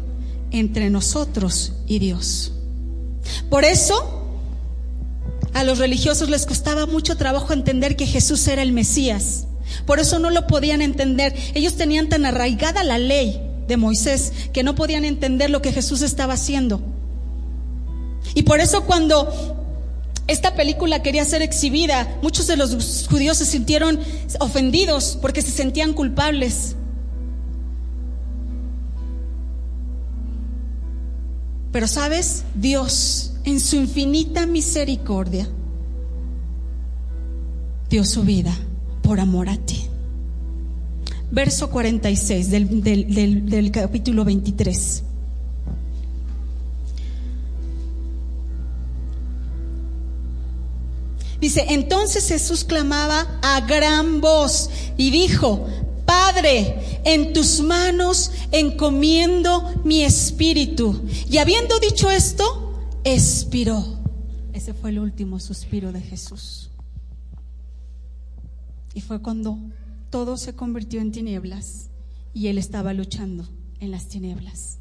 entre 0.51 0.91
nosotros 0.91 1.75
y 1.87 2.01
Dios. 2.01 2.51
Por 3.51 3.65
eso, 3.65 4.27
a 5.53 5.63
los 5.63 5.79
religiosos 5.79 6.29
les 6.31 6.47
costaba 6.47 6.87
mucho 6.87 7.17
trabajo 7.17 7.53
entender 7.53 7.95
que 7.95 8.07
Jesús 8.07 8.49
era 8.49 8.63
el 8.63 8.73
Mesías. 8.73 9.47
Por 9.87 10.01
eso 10.01 10.19
no 10.19 10.31
lo 10.31 10.49
podían 10.49 10.83
entender. 10.83 11.33
Ellos 11.55 11.77
tenían 11.77 12.09
tan 12.09 12.27
arraigada 12.27 12.83
la 12.83 12.99
ley 12.99 13.54
de 13.67 13.77
Moisés 13.77 14.33
que 14.53 14.63
no 14.63 14.75
podían 14.75 15.05
entender 15.05 15.51
lo 15.51 15.63
que 15.63 15.73
Jesús 15.73 16.03
estaba 16.03 16.35
haciendo. 16.35 16.81
Y 18.35 18.43
por 18.43 18.61
eso 18.61 18.85
cuando 18.85 19.29
esta 20.27 20.55
película 20.55 21.03
quería 21.03 21.25
ser 21.25 21.43
exhibida, 21.43 22.19
muchos 22.23 22.47
de 22.47 22.57
los 22.57 23.07
judíos 23.09 23.37
se 23.37 23.45
sintieron 23.45 24.01
ofendidos 24.41 25.19
porque 25.21 25.43
se 25.43 25.51
sentían 25.51 25.93
culpables. 25.93 26.77
Pero 31.73 31.89
sabes, 31.89 32.45
Dios 32.55 33.33
en 33.45 33.61
su 33.61 33.77
infinita 33.77 34.47
misericordia 34.47 35.49
dio 37.91 38.05
su 38.05 38.23
vida 38.23 38.57
por 39.03 39.21
amor 39.21 39.49
a 39.49 39.57
ti. 39.57 39.89
Verso 41.31 41.71
46 41.71 42.51
del, 42.51 42.83
del, 42.83 43.47
del 43.49 43.71
capítulo 43.71 44.25
23. 44.25 45.03
Dice, 51.41 51.67
entonces 51.69 52.27
Jesús 52.27 52.65
clamaba 52.65 53.39
a 53.43 53.61
gran 53.61 54.23
voz 54.23 54.71
y 54.97 55.11
dijo, 55.11 55.67
Padre, 56.07 57.01
en 57.05 57.35
tus 57.35 57.61
manos 57.61 58.31
encomiendo 58.51 59.83
mi 59.85 60.03
espíritu. 60.03 61.03
Y 61.29 61.37
habiendo 61.37 61.79
dicho 61.81 62.11
esto, 62.11 62.89
expiró. 63.05 63.85
Ese 64.55 64.73
fue 64.73 64.89
el 64.89 65.01
último 65.01 65.39
suspiro 65.39 65.93
de 65.93 66.01
Jesús. 66.01 66.71
Y 68.95 69.03
fue 69.03 69.21
cuando 69.21 69.59
todo 70.15 70.37
se 70.37 70.55
convirtió 70.55 71.01
en 71.01 71.11
tinieblas 71.11 71.91
y 72.33 72.47
él 72.47 72.57
estaba 72.57 72.95
luchando 72.95 73.49
en 73.81 73.91
las 73.91 74.07
tinieblas. 74.07 74.79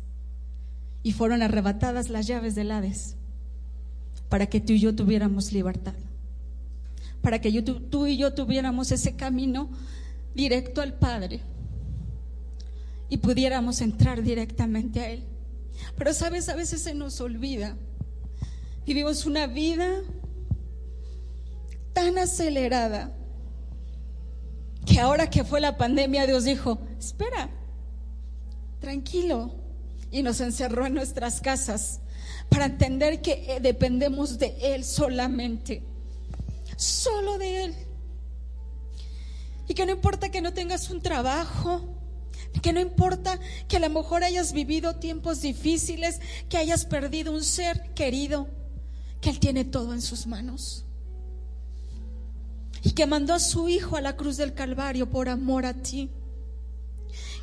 Y 1.02 1.12
fueron 1.12 1.42
arrebatadas 1.42 2.12
las 2.12 2.28
llaves 2.28 2.54
del 2.54 2.70
Hades 2.70 3.16
para 4.30 4.46
que 4.46 4.62
tú 4.62 4.74
y 4.74 4.80
yo 4.80 4.94
tuviéramos 4.94 5.52
libertad. 5.52 5.96
Para 7.24 7.42
que 7.42 7.64
tú 7.64 8.06
y 8.06 8.16
yo 8.16 8.36
tuviéramos 8.36 8.92
ese 8.92 9.16
camino 9.16 9.72
directo 10.36 10.82
al 10.82 10.94
Padre 10.94 11.42
y 13.10 13.18
pudiéramos 13.18 13.82
entrar 13.82 14.22
directamente 14.22 15.00
a 15.00 15.10
Él. 15.10 15.24
Pero 15.98 16.14
sabes, 16.14 16.48
a 16.48 16.56
veces 16.56 16.84
se 16.84 16.94
nos 16.94 17.20
olvida. 17.22 17.76
Vivimos 18.86 19.26
una 19.26 19.48
vida 19.48 20.04
tan 21.94 22.20
acelerada 22.20 23.18
que 24.86 25.00
ahora 25.00 25.30
que 25.30 25.44
fue 25.44 25.62
la 25.62 25.78
pandemia 25.78 26.26
Dios 26.26 26.44
dijo, 26.44 26.80
espera, 27.00 27.50
tranquilo. 28.80 29.56
Y 30.12 30.22
nos 30.22 30.42
encerró 30.42 30.86
en 30.86 30.94
nuestras 30.94 31.42
casas 31.42 32.00
para 32.50 32.66
entender 32.66 33.22
que 33.22 33.46
eh, 33.48 33.60
dependemos 33.60 34.38
de 34.38 34.56
Él 34.62 34.84
solamente. 34.84 35.82
Solo 36.76 37.38
de 37.38 37.64
Él. 37.64 37.76
Y 39.68 39.74
que 39.74 39.86
no 39.86 39.94
importa 39.94 40.30
que 40.30 40.42
no 40.42 40.54
tengas 40.54 40.90
un 40.90 41.02
trabajo, 41.02 41.82
que 42.62 42.74
no 42.74 42.80
importa 42.80 43.40
que 43.68 43.78
a 43.78 43.80
lo 43.80 43.90
mejor 43.90 44.24
hayas 44.24 44.54
vivido 44.54 44.98
tiempos 44.98 45.42
difíciles, 45.42 46.20
que 46.50 46.58
hayas 46.58 46.86
perdido 46.86 47.32
un 47.32 47.44
ser 47.44 47.94
querido, 47.94 48.48
que 49.22 49.30
Él 49.30 49.40
tiene 49.40 49.66
todo 49.66 49.94
en 49.94 50.02
sus 50.02 50.28
manos. 50.28 50.86
Y 52.84 52.92
que 52.92 53.06
mandó 53.06 53.34
a 53.34 53.40
su 53.40 53.70
Hijo 53.70 53.96
a 53.96 54.02
la 54.02 54.16
cruz 54.16 54.38
del 54.38 54.54
Calvario 54.54 55.10
por 55.10 55.30
amor 55.30 55.66
a 55.66 55.74
ti. 55.74 56.12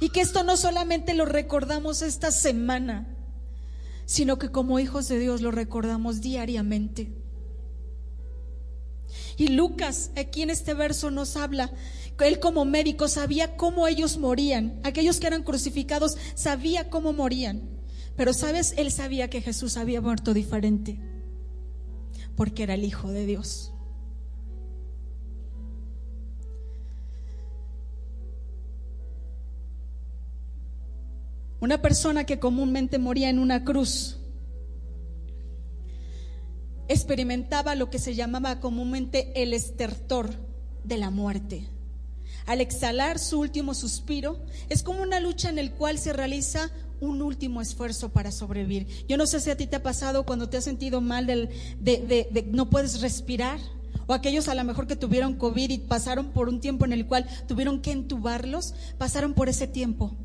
Y 0.00 0.10
que 0.10 0.20
esto 0.20 0.44
no 0.44 0.56
solamente 0.56 1.14
lo 1.14 1.24
recordamos 1.24 2.02
esta 2.02 2.30
semana, 2.30 3.16
sino 4.04 4.38
que 4.38 4.50
como 4.50 4.78
hijos 4.78 5.08
de 5.08 5.18
Dios 5.18 5.40
lo 5.40 5.50
recordamos 5.50 6.20
diariamente. 6.20 7.12
Y 9.36 9.48
Lucas 9.48 10.10
aquí 10.16 10.42
en 10.42 10.50
este 10.50 10.74
verso 10.74 11.10
nos 11.10 11.36
habla 11.36 11.72
él 12.26 12.40
como 12.40 12.64
médico 12.64 13.08
sabía 13.08 13.56
cómo 13.56 13.86
ellos 13.86 14.18
morían. 14.18 14.80
Aquellos 14.82 15.20
que 15.20 15.26
eran 15.26 15.42
crucificados 15.42 16.16
sabía 16.34 16.90
cómo 16.90 17.12
morían. 17.12 17.62
Pero 18.16 18.32
sabes, 18.32 18.74
él 18.76 18.90
sabía 18.90 19.30
que 19.30 19.40
Jesús 19.40 19.76
había 19.76 20.00
muerto 20.00 20.34
diferente. 20.34 21.00
Porque 22.36 22.62
era 22.64 22.74
el 22.74 22.84
Hijo 22.84 23.10
de 23.10 23.26
Dios. 23.26 23.72
Una 31.60 31.82
persona 31.82 32.24
que 32.24 32.38
comúnmente 32.38 32.98
moría 32.98 33.28
en 33.28 33.38
una 33.38 33.64
cruz 33.64 34.18
experimentaba 36.88 37.74
lo 37.74 37.90
que 37.90 37.98
se 37.98 38.14
llamaba 38.14 38.60
comúnmente 38.60 39.42
el 39.42 39.52
estertor 39.54 40.30
de 40.84 40.96
la 40.96 41.10
muerte 41.10 41.68
al 42.46 42.60
exhalar 42.60 43.18
su 43.18 43.38
último 43.38 43.74
suspiro, 43.74 44.44
es 44.68 44.82
como 44.82 45.02
una 45.02 45.20
lucha 45.20 45.48
en 45.50 45.58
el 45.58 45.72
cual 45.72 45.98
se 45.98 46.12
realiza 46.12 46.70
un 47.00 47.22
último 47.22 47.60
esfuerzo 47.60 48.10
para 48.10 48.32
sobrevivir. 48.32 48.88
Yo 49.08 49.16
no 49.16 49.26
sé 49.26 49.40
si 49.40 49.50
a 49.50 49.56
ti 49.56 49.66
te 49.66 49.76
ha 49.76 49.82
pasado 49.82 50.26
cuando 50.26 50.48
te 50.48 50.56
has 50.56 50.64
sentido 50.64 51.00
mal 51.00 51.26
de, 51.26 51.48
de, 51.80 52.48
no 52.50 52.68
puedes 52.68 53.00
respirar, 53.00 53.60
o 54.06 54.14
aquellos 54.14 54.48
a 54.48 54.54
lo 54.54 54.64
mejor 54.64 54.86
que 54.88 54.96
tuvieron 54.96 55.36
COVID 55.36 55.70
y 55.70 55.78
pasaron 55.78 56.32
por 56.32 56.48
un 56.48 56.60
tiempo 56.60 56.84
en 56.84 56.92
el 56.92 57.06
cual 57.06 57.26
tuvieron 57.46 57.80
que 57.80 57.92
entubarlos, 57.92 58.74
pasaron 58.98 59.34
por 59.34 59.48
ese 59.48 59.68
tiempo 59.68 60.16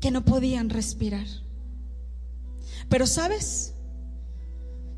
que 0.00 0.10
no 0.10 0.24
podían 0.24 0.70
respirar. 0.70 1.26
Pero 2.88 3.06
sabes, 3.06 3.74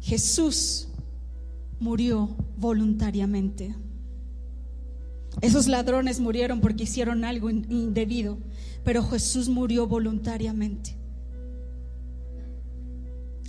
Jesús 0.01 0.89
murió 1.81 2.35
voluntariamente. 2.57 3.75
Esos 5.41 5.69
ladrones 5.69 6.19
murieron 6.21 6.61
porque 6.61 6.85
hicieron 6.85 7.25
algo 7.25 7.51
indebido, 7.51 8.39
pero 8.85 9.05
Jesús 9.05 9.49
murió 9.49 9.87
voluntariamente. 9.87 10.97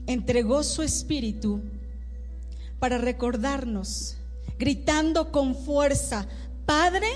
Entregó 0.05 0.63
su 0.63 0.81
espíritu 0.81 1.61
para 2.79 2.97
recordarnos, 2.97 4.17
gritando 4.57 5.31
con 5.31 5.55
fuerza, 5.55 6.27
Padre, 6.65 7.07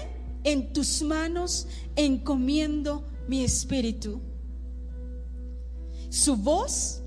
en 0.43 0.73
tus 0.73 1.01
manos 1.01 1.67
encomiendo 1.95 3.03
mi 3.27 3.43
espíritu. 3.43 4.21
Su 6.09 6.35
voz 6.35 7.01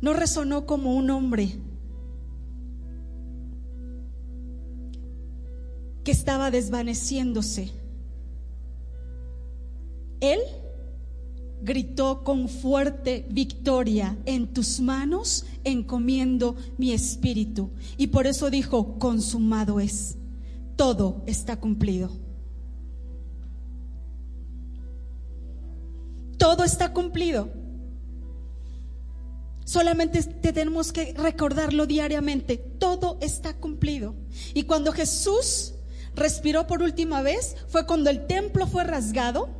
no 0.00 0.12
resonó 0.12 0.66
como 0.66 0.94
un 0.94 1.10
hombre, 1.10 1.50
que 6.04 6.12
estaba 6.12 6.50
desvaneciéndose. 6.50 7.70
Él 10.20 10.40
gritó 11.62 12.24
con 12.24 12.48
fuerte 12.48 13.26
victoria, 13.30 14.16
en 14.24 14.46
tus 14.48 14.80
manos 14.80 15.44
encomiendo 15.64 16.56
mi 16.78 16.92
espíritu. 16.92 17.70
Y 17.96 18.08
por 18.08 18.26
eso 18.26 18.50
dijo, 18.50 18.98
consumado 18.98 19.80
es, 19.80 20.16
todo 20.76 21.22
está 21.26 21.60
cumplido. 21.60 22.10
Todo 26.40 26.64
está 26.64 26.94
cumplido. 26.94 27.50
Solamente 29.66 30.22
tenemos 30.22 30.90
que 30.90 31.12
recordarlo 31.12 31.84
diariamente. 31.84 32.56
Todo 32.56 33.18
está 33.20 33.54
cumplido. 33.58 34.14
Y 34.54 34.62
cuando 34.62 34.90
Jesús 34.90 35.74
respiró 36.16 36.66
por 36.66 36.80
última 36.82 37.20
vez 37.20 37.56
fue 37.68 37.86
cuando 37.86 38.08
el 38.08 38.26
templo 38.26 38.66
fue 38.66 38.84
rasgado 38.84 39.50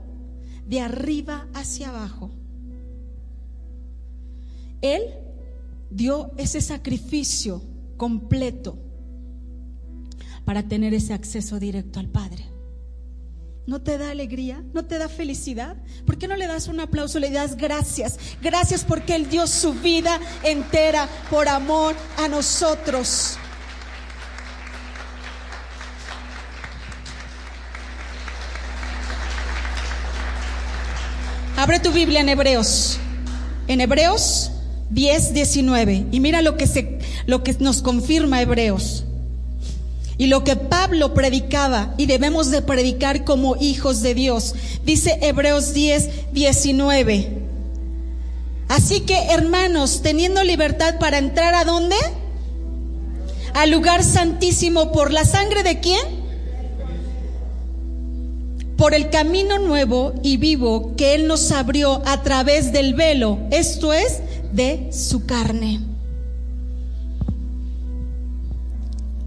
de 0.67 0.81
arriba 0.81 1.47
hacia 1.53 1.91
abajo. 1.91 2.31
Él 4.81 5.03
dio 5.91 6.33
ese 6.39 6.63
sacrificio 6.63 7.63
completo 7.99 8.79
para 10.47 10.63
tener 10.63 10.95
ese 10.95 11.13
acceso 11.13 11.61
directo 11.61 12.01
al 12.01 12.09
Padre. 12.09 12.50
¿No 13.67 13.81
te 13.81 13.99
da 13.99 14.11
alegría? 14.11 14.63
¿No 14.73 14.85
te 14.85 14.99
da 14.99 15.09
felicidad? 15.09 15.77
¿Por 16.07 16.19
qué 16.19 16.27
no 16.27 16.37
le 16.37 16.47
das 16.47 16.67
un 16.69 16.81
aplauso? 16.81 17.19
Le 17.19 17.31
das 17.31 17.57
gracias. 17.57 18.19
Gracias 18.43 18.85
porque 18.85 19.15
Él 19.15 19.29
dio 19.29 19.47
su 19.47 19.75
vida 19.75 20.19
entera 20.43 21.09
por 21.31 21.49
amor 21.49 21.95
a 22.17 22.27
nosotros. 22.29 23.37
Abre 31.57 31.79
tu 31.79 31.93
Biblia 31.93 32.21
en 32.21 32.31
Hebreos. 32.31 32.99
En 33.69 33.83
Hebreos 33.83 34.51
10, 34.89 35.35
19. 35.35 36.07
Y 36.11 36.21
mira 36.21 36.43
lo 36.43 36.57
que, 36.57 36.67
se, 36.67 36.99
lo 37.27 37.43
que 37.43 37.55
nos 37.61 37.83
confirma 37.83 38.41
Hebreos. 38.41 39.05
Y 40.21 40.27
lo 40.27 40.45
que 40.45 40.55
Pablo 40.55 41.15
predicaba 41.15 41.95
y 41.97 42.05
debemos 42.05 42.51
de 42.51 42.61
predicar 42.61 43.25
como 43.25 43.57
hijos 43.57 44.03
de 44.03 44.13
Dios. 44.13 44.55
Dice 44.85 45.19
Hebreos 45.23 45.73
10, 45.73 46.35
19. 46.35 47.39
Así 48.69 49.01
que 49.01 49.17
hermanos, 49.31 50.03
teniendo 50.03 50.45
libertad 50.45 50.99
para 51.01 51.17
entrar 51.17 51.55
a 51.55 51.65
dónde? 51.65 51.97
Al 53.55 53.71
lugar 53.71 54.05
santísimo 54.05 54.93
por 54.93 55.11
la 55.11 55.25
sangre 55.25 55.63
de 55.63 55.81
quién? 55.81 56.21
por 58.77 58.95
el 58.95 59.11
camino 59.11 59.59
nuevo 59.59 60.15
y 60.23 60.39
vivo 60.39 60.97
que 60.97 61.15
Él 61.15 61.27
nos 61.29 61.51
abrió 61.53 62.03
a 62.07 62.23
través 62.23 62.73
del 62.73 62.95
velo, 62.95 63.39
esto 63.51 63.93
es, 63.93 64.21
de 64.53 64.89
su 64.91 65.27
carne. 65.27 65.90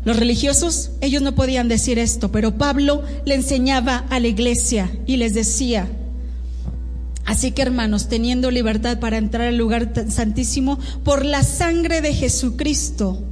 Los 0.06 0.18
religiosos, 0.18 0.92
ellos 1.00 1.22
no 1.22 1.34
podían 1.34 1.70
decir 1.70 1.98
esto, 1.98 2.32
pero 2.32 2.58
Pablo 2.58 3.04
le 3.26 3.36
enseñaba 3.36 4.06
a 4.10 4.20
la 4.20 4.28
iglesia 4.28 4.92
y 5.06 5.16
les 5.18 5.34
decía, 5.34 5.88
así 7.26 7.52
que 7.52 7.62
hermanos, 7.62 8.10
teniendo 8.10 8.52
libertad 8.52 9.00
para 9.00 9.18
entrar 9.18 9.48
al 9.48 9.58
lugar 9.58 9.94
santísimo 10.10 10.78
por 11.06 11.24
la 11.24 11.44
sangre 11.44 12.02
de 12.02 12.14
Jesucristo, 12.14 13.24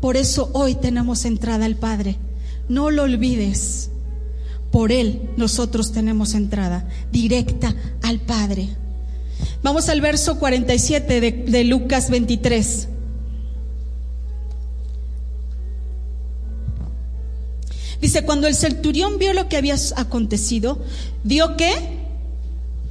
por 0.00 0.16
eso 0.16 0.50
hoy 0.52 0.74
tenemos 0.74 1.24
entrada 1.24 1.66
al 1.66 1.76
Padre. 1.76 2.16
No 2.68 2.90
lo 2.90 3.02
olvides. 3.02 3.90
Por 4.72 4.92
Él 4.92 5.30
nosotros 5.36 5.92
tenemos 5.92 6.34
entrada 6.34 6.88
directa 7.12 7.74
al 8.02 8.20
Padre. 8.20 8.68
Vamos 9.62 9.88
al 9.88 10.00
verso 10.00 10.38
47 10.38 11.20
de, 11.20 11.32
de 11.32 11.64
Lucas 11.64 12.08
23. 12.10 12.88
Dice, 18.10 18.24
cuando 18.24 18.48
el 18.48 18.56
centurión 18.56 19.18
vio 19.18 19.32
lo 19.34 19.48
que 19.48 19.56
había 19.56 19.76
acontecido, 19.94 20.82
dio 21.22 21.56
qué? 21.56 21.70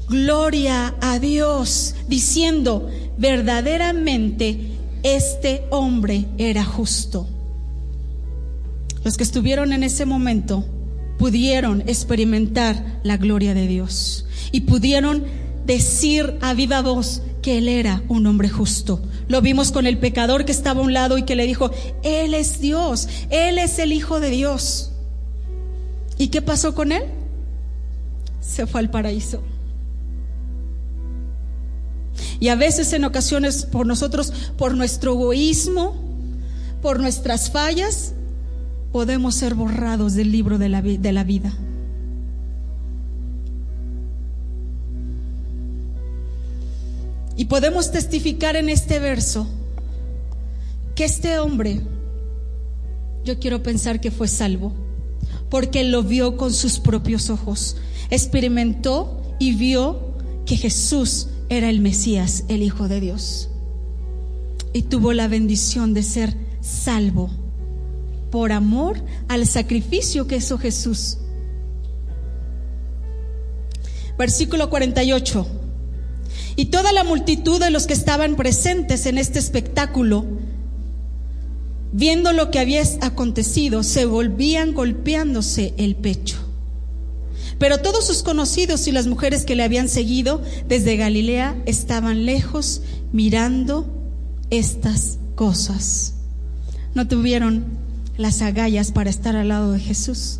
Gloria 0.07 0.95
a 1.01 1.19
Dios, 1.19 1.93
diciendo, 2.07 2.89
verdaderamente 3.17 4.77
este 5.03 5.63
hombre 5.71 6.23
era 6.37 6.63
justo. 6.63 7.27
Los 9.03 9.17
que 9.17 9.23
estuvieron 9.23 9.73
en 9.73 9.83
ese 9.83 10.05
momento 10.05 10.63
pudieron 11.17 11.81
experimentar 11.81 13.01
la 13.03 13.17
gloria 13.17 13.53
de 13.53 13.67
Dios 13.67 14.25
y 14.53 14.61
pudieron 14.61 15.25
decir 15.65 16.37
a 16.39 16.53
viva 16.53 16.81
voz 16.81 17.23
que 17.41 17.57
Él 17.57 17.67
era 17.67 18.03
un 18.07 18.25
hombre 18.25 18.47
justo. 18.47 19.01
Lo 19.27 19.41
vimos 19.41 19.73
con 19.73 19.85
el 19.85 19.97
pecador 19.97 20.45
que 20.45 20.53
estaba 20.53 20.79
a 20.79 20.83
un 20.85 20.93
lado 20.93 21.17
y 21.17 21.23
que 21.23 21.35
le 21.35 21.45
dijo, 21.45 21.71
Él 22.03 22.33
es 22.33 22.61
Dios, 22.61 23.09
Él 23.29 23.57
es 23.57 23.79
el 23.79 23.91
Hijo 23.91 24.21
de 24.21 24.29
Dios. 24.29 24.89
¿Y 26.19 26.27
qué 26.27 26.41
pasó 26.41 26.75
con 26.75 26.91
Él? 26.91 27.03
Se 28.41 28.67
fue 28.67 28.81
al 28.81 28.91
paraíso. 28.91 29.41
Y 32.41 32.49
a 32.49 32.55
veces 32.55 32.91
en 32.91 33.05
ocasiones 33.05 33.65
por 33.65 33.85
nosotros, 33.85 34.33
por 34.57 34.75
nuestro 34.75 35.13
egoísmo, 35.13 35.95
por 36.81 36.99
nuestras 36.99 37.49
fallas, 37.49 38.13
podemos 38.91 39.35
ser 39.35 39.55
borrados 39.55 40.13
del 40.13 40.31
libro 40.31 40.57
de 40.57 40.67
la, 40.67 40.81
de 40.81 41.11
la 41.13 41.23
vida. 41.23 41.53
Y 47.37 47.45
podemos 47.45 47.91
testificar 47.93 48.57
en 48.57 48.67
este 48.67 48.99
verso 48.99 49.47
que 50.95 51.05
este 51.05 51.39
hombre, 51.39 51.79
yo 53.23 53.39
quiero 53.39 53.63
pensar 53.63 54.01
que 54.01 54.11
fue 54.11 54.27
salvo, 54.27 54.73
porque 55.49 55.83
lo 55.83 56.03
vio 56.03 56.37
con 56.37 56.53
sus 56.53 56.79
propios 56.79 57.29
ojos, 57.29 57.77
experimentó 58.09 59.35
y 59.39 59.53
vio 59.55 60.13
que 60.45 60.57
Jesús 60.57 61.27
era 61.49 61.69
el 61.69 61.79
Mesías, 61.79 62.45
el 62.47 62.63
Hijo 62.63 62.87
de 62.87 62.99
Dios. 62.99 63.49
Y 64.73 64.83
tuvo 64.83 65.13
la 65.13 65.27
bendición 65.27 65.93
de 65.93 66.03
ser 66.03 66.35
salvo 66.61 67.31
por 68.31 68.51
amor 68.51 69.03
al 69.27 69.47
sacrificio 69.47 70.27
que 70.27 70.37
hizo 70.37 70.57
Jesús. 70.57 71.17
Versículo 74.17 74.69
48. 74.69 75.47
Y 76.55 76.65
toda 76.65 76.91
la 76.91 77.03
multitud 77.03 77.59
de 77.59 77.71
los 77.71 77.87
que 77.87 77.93
estaban 77.93 78.35
presentes 78.35 79.05
en 79.05 79.17
este 79.17 79.39
espectáculo, 79.39 80.25
viendo 81.91 82.33
lo 82.33 82.51
que 82.51 82.59
había 82.59 82.83
acontecido, 83.01 83.83
se 83.83 84.05
volvían 84.05 84.73
golpeándose 84.73 85.73
el 85.77 85.95
pecho. 85.95 86.37
Pero 87.57 87.79
todos 87.79 88.07
sus 88.07 88.23
conocidos 88.23 88.87
y 88.87 88.91
las 88.91 89.07
mujeres 89.07 89.43
que 89.43 89.55
le 89.55 89.63
habían 89.63 89.89
seguido 89.89 90.41
desde 90.67 90.95
Galilea 90.95 91.57
estaban 91.65 92.25
lejos 92.25 92.81
mirando 93.11 93.85
estas 94.49 95.17
cosas. 95.35 96.13
No 96.95 97.07
tuvieron 97.07 97.65
las 98.17 98.41
agallas 98.41 98.91
para 98.91 99.09
estar 99.09 99.35
al 99.35 99.49
lado 99.49 99.73
de 99.73 99.79
Jesús. 99.79 100.39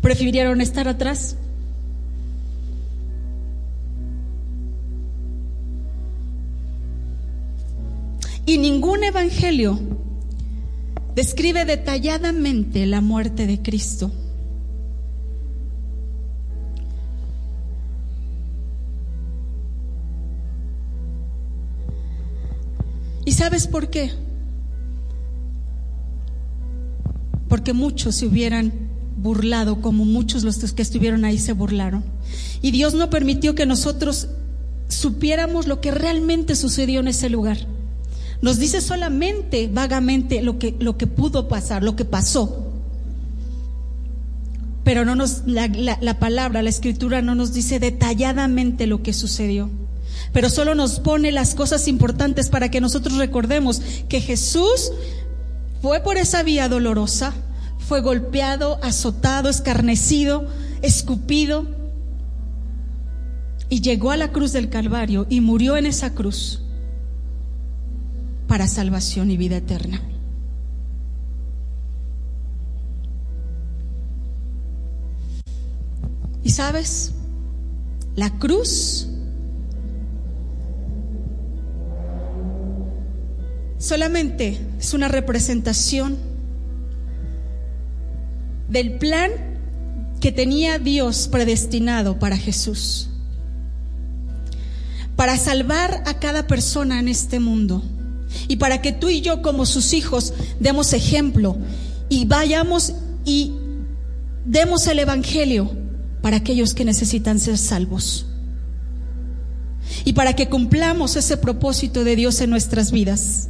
Prefirieron 0.00 0.60
estar 0.60 0.88
atrás. 0.88 1.36
Y 8.46 8.58
ningún 8.58 9.04
evangelio 9.04 9.78
describe 11.14 11.64
detalladamente 11.64 12.86
la 12.86 13.00
muerte 13.00 13.46
de 13.46 13.60
Cristo. 13.62 14.10
¿Y 23.24 23.32
sabes 23.32 23.66
por 23.66 23.90
qué? 23.90 24.10
Porque 27.48 27.72
muchos 27.72 28.16
se 28.16 28.26
hubieran 28.26 28.72
burlado, 29.16 29.80
como 29.80 30.04
muchos 30.04 30.42
los 30.42 30.58
que 30.72 30.82
estuvieron 30.82 31.24
ahí 31.24 31.38
se 31.38 31.52
burlaron. 31.52 32.04
Y 32.62 32.70
Dios 32.70 32.94
no 32.94 33.10
permitió 33.10 33.54
que 33.54 33.66
nosotros 33.66 34.28
supiéramos 34.88 35.66
lo 35.66 35.80
que 35.80 35.90
realmente 35.90 36.56
sucedió 36.56 37.00
en 37.00 37.08
ese 37.08 37.28
lugar. 37.30 37.58
Nos 38.42 38.58
dice 38.58 38.80
solamente 38.80 39.68
vagamente 39.72 40.42
lo 40.42 40.58
que, 40.58 40.74
lo 40.78 40.96
que 40.96 41.06
pudo 41.06 41.48
pasar, 41.48 41.82
lo 41.82 41.96
que 41.96 42.04
pasó. 42.04 42.66
Pero 44.84 45.04
no 45.04 45.14
nos, 45.14 45.42
la, 45.46 45.68
la 46.00 46.18
palabra, 46.18 46.62
la 46.62 46.70
escritura 46.70 47.20
no 47.22 47.34
nos 47.34 47.52
dice 47.52 47.78
detalladamente 47.78 48.86
lo 48.86 49.02
que 49.02 49.12
sucedió 49.12 49.68
pero 50.32 50.48
solo 50.48 50.74
nos 50.74 51.00
pone 51.00 51.32
las 51.32 51.54
cosas 51.54 51.88
importantes 51.88 52.48
para 52.48 52.70
que 52.70 52.80
nosotros 52.80 53.16
recordemos 53.16 53.82
que 54.08 54.20
Jesús 54.20 54.92
fue 55.82 56.00
por 56.00 56.16
esa 56.16 56.42
vía 56.42 56.68
dolorosa, 56.68 57.32
fue 57.78 58.00
golpeado, 58.00 58.78
azotado, 58.82 59.48
escarnecido, 59.48 60.46
escupido, 60.82 61.66
y 63.68 63.80
llegó 63.80 64.10
a 64.10 64.16
la 64.16 64.32
cruz 64.32 64.52
del 64.52 64.68
Calvario 64.68 65.26
y 65.28 65.40
murió 65.40 65.76
en 65.76 65.86
esa 65.86 66.12
cruz 66.12 66.60
para 68.50 68.66
salvación 68.66 69.30
y 69.30 69.36
vida 69.36 69.58
eterna. 69.58 70.02
Y 76.42 76.50
sabes, 76.50 77.12
la 78.16 78.28
cruz 78.40 79.06
solamente 83.78 84.58
es 84.80 84.94
una 84.94 85.06
representación 85.06 86.18
del 88.68 88.98
plan 88.98 89.30
que 90.20 90.32
tenía 90.32 90.80
Dios 90.80 91.28
predestinado 91.28 92.18
para 92.18 92.36
Jesús, 92.36 93.10
para 95.14 95.36
salvar 95.36 96.02
a 96.04 96.18
cada 96.18 96.48
persona 96.48 96.98
en 96.98 97.06
este 97.06 97.38
mundo 97.38 97.84
y 98.48 98.56
para 98.56 98.82
que 98.82 98.92
tú 98.92 99.08
y 99.08 99.20
yo 99.20 99.42
como 99.42 99.66
sus 99.66 99.92
hijos 99.92 100.32
demos 100.58 100.92
ejemplo 100.92 101.56
y 102.08 102.26
vayamos 102.26 102.92
y 103.24 103.52
demos 104.44 104.86
el 104.86 104.98
Evangelio 104.98 105.70
para 106.22 106.38
aquellos 106.38 106.74
que 106.74 106.84
necesitan 106.84 107.38
ser 107.38 107.58
salvos 107.58 108.26
y 110.04 110.12
para 110.12 110.34
que 110.34 110.48
cumplamos 110.48 111.16
ese 111.16 111.36
propósito 111.36 112.04
de 112.04 112.16
Dios 112.16 112.40
en 112.40 112.50
nuestras 112.50 112.92
vidas. 112.92 113.48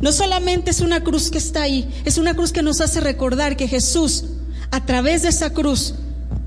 No 0.00 0.12
solamente 0.12 0.70
es 0.70 0.80
una 0.80 1.02
cruz 1.02 1.30
que 1.30 1.38
está 1.38 1.62
ahí, 1.62 1.88
es 2.04 2.18
una 2.18 2.34
cruz 2.34 2.52
que 2.52 2.62
nos 2.62 2.80
hace 2.80 3.00
recordar 3.00 3.56
que 3.56 3.68
Jesús, 3.68 4.24
a 4.70 4.84
través 4.84 5.22
de 5.22 5.28
esa 5.28 5.50
cruz, 5.50 5.94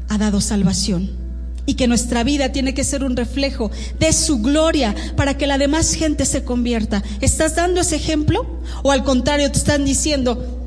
ha 0.09 0.17
dado 0.17 0.41
salvación. 0.41 1.24
Y 1.65 1.75
que 1.75 1.87
nuestra 1.87 2.23
vida 2.23 2.51
tiene 2.51 2.73
que 2.73 2.83
ser 2.83 3.03
un 3.03 3.15
reflejo 3.15 3.71
de 3.99 4.13
su 4.13 4.41
gloria 4.41 4.95
para 5.15 5.37
que 5.37 5.47
la 5.47 5.57
demás 5.57 5.93
gente 5.93 6.25
se 6.25 6.43
convierta. 6.43 7.03
¿Estás 7.21 7.55
dando 7.55 7.81
ese 7.81 7.95
ejemplo? 7.95 8.45
¿O 8.83 8.91
al 8.91 9.03
contrario 9.03 9.51
te 9.51 9.57
están 9.57 9.83
diciendo, 9.83 10.61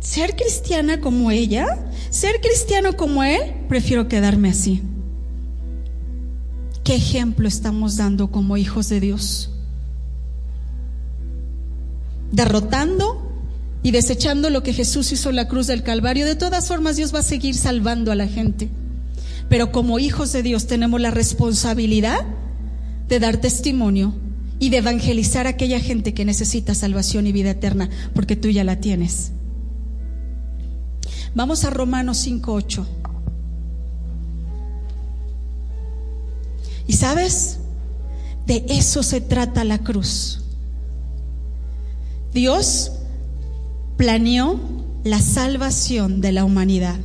ser 0.00 0.34
cristiana 0.34 1.00
como 1.00 1.30
ella, 1.30 1.78
ser 2.10 2.40
cristiano 2.40 2.96
como 2.96 3.22
él, 3.22 3.40
prefiero 3.68 4.08
quedarme 4.08 4.50
así? 4.50 4.82
¿Qué 6.82 6.96
ejemplo 6.96 7.46
estamos 7.46 7.96
dando 7.96 8.32
como 8.32 8.56
hijos 8.56 8.88
de 8.88 8.98
Dios? 8.98 9.52
derrotando 12.32 13.30
y 13.82 13.90
desechando 13.90 14.50
lo 14.50 14.62
que 14.62 14.72
Jesús 14.72 15.12
hizo 15.12 15.30
en 15.30 15.36
la 15.36 15.48
cruz 15.48 15.66
del 15.66 15.82
Calvario, 15.82 16.26
de 16.26 16.34
todas 16.34 16.66
formas 16.66 16.96
Dios 16.96 17.14
va 17.14 17.20
a 17.20 17.22
seguir 17.22 17.54
salvando 17.54 18.10
a 18.10 18.16
la 18.16 18.26
gente. 18.26 18.68
Pero 19.52 19.70
como 19.70 19.98
hijos 19.98 20.32
de 20.32 20.42
Dios 20.42 20.66
tenemos 20.66 20.98
la 20.98 21.10
responsabilidad 21.10 22.24
de 23.06 23.20
dar 23.20 23.36
testimonio 23.36 24.14
y 24.58 24.70
de 24.70 24.78
evangelizar 24.78 25.46
a 25.46 25.50
aquella 25.50 25.78
gente 25.78 26.14
que 26.14 26.24
necesita 26.24 26.74
salvación 26.74 27.26
y 27.26 27.32
vida 27.32 27.50
eterna, 27.50 27.90
porque 28.14 28.34
tú 28.34 28.48
ya 28.48 28.64
la 28.64 28.80
tienes. 28.80 29.32
Vamos 31.34 31.66
a 31.66 31.70
Romanos 31.70 32.26
5.8. 32.26 32.86
¿Y 36.86 36.94
sabes? 36.94 37.58
De 38.46 38.64
eso 38.70 39.02
se 39.02 39.20
trata 39.20 39.64
la 39.64 39.80
cruz. 39.80 40.40
Dios 42.32 42.92
planeó 43.98 44.58
la 45.04 45.20
salvación 45.20 46.22
de 46.22 46.32
la 46.32 46.46
humanidad. 46.46 46.98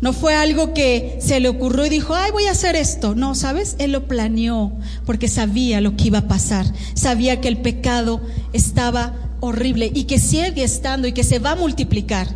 No 0.00 0.14
fue 0.14 0.34
algo 0.34 0.72
que 0.72 1.18
se 1.20 1.40
le 1.40 1.48
ocurrió 1.48 1.84
y 1.84 1.90
dijo, 1.90 2.14
ay, 2.14 2.30
voy 2.30 2.46
a 2.46 2.52
hacer 2.52 2.74
esto. 2.74 3.14
No, 3.14 3.34
¿sabes? 3.34 3.76
Él 3.78 3.92
lo 3.92 4.08
planeó 4.08 4.72
porque 5.04 5.28
sabía 5.28 5.80
lo 5.82 5.96
que 5.96 6.04
iba 6.04 6.18
a 6.18 6.28
pasar. 6.28 6.66
Sabía 6.94 7.40
que 7.40 7.48
el 7.48 7.58
pecado 7.58 8.20
estaba 8.54 9.14
horrible 9.40 9.90
y 9.92 10.04
que 10.04 10.18
sigue 10.18 10.62
estando 10.62 11.06
y 11.06 11.12
que 11.12 11.24
se 11.24 11.38
va 11.38 11.52
a 11.52 11.56
multiplicar. 11.56 12.28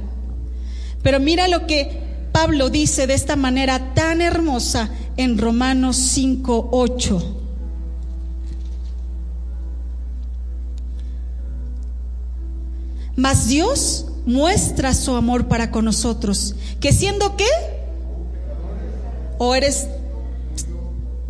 Pero 1.02 1.20
mira 1.20 1.48
lo 1.48 1.66
que 1.66 2.02
Pablo 2.32 2.68
dice 2.68 3.06
de 3.06 3.14
esta 3.14 3.36
manera 3.36 3.94
tan 3.94 4.20
hermosa 4.20 4.90
en 5.16 5.38
Romanos 5.38 5.96
5, 5.96 6.68
8. 6.70 7.40
Mas 13.16 13.46
Dios 13.46 14.06
muestra 14.26 14.94
su 14.94 15.14
amor 15.14 15.48
para 15.48 15.70
con 15.70 15.84
nosotros, 15.84 16.54
que 16.80 16.92
siendo 16.92 17.36
qué? 17.36 17.46
O 19.38 19.54
eres 19.54 19.88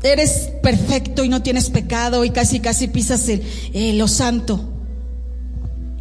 eres 0.02 0.50
perfecto 0.62 1.24
y 1.24 1.30
no 1.30 1.42
tienes 1.42 1.70
pecado 1.70 2.26
y 2.26 2.30
casi 2.30 2.60
casi 2.60 2.88
pisas 2.88 3.26
el, 3.28 3.42
eh, 3.72 3.94
lo 3.94 4.06
santo. 4.06 4.70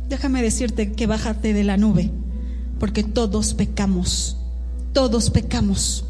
Déjame 0.10 0.43
decirte 0.43 0.91
que 0.91 1.08
bájate 1.08 1.53
de 1.53 1.63
la 1.63 1.77
nube, 1.77 2.12
porque 2.79 3.03
todos 3.03 3.53
pecamos, 3.53 4.38
todos 4.91 5.29
pecamos. 5.29 6.06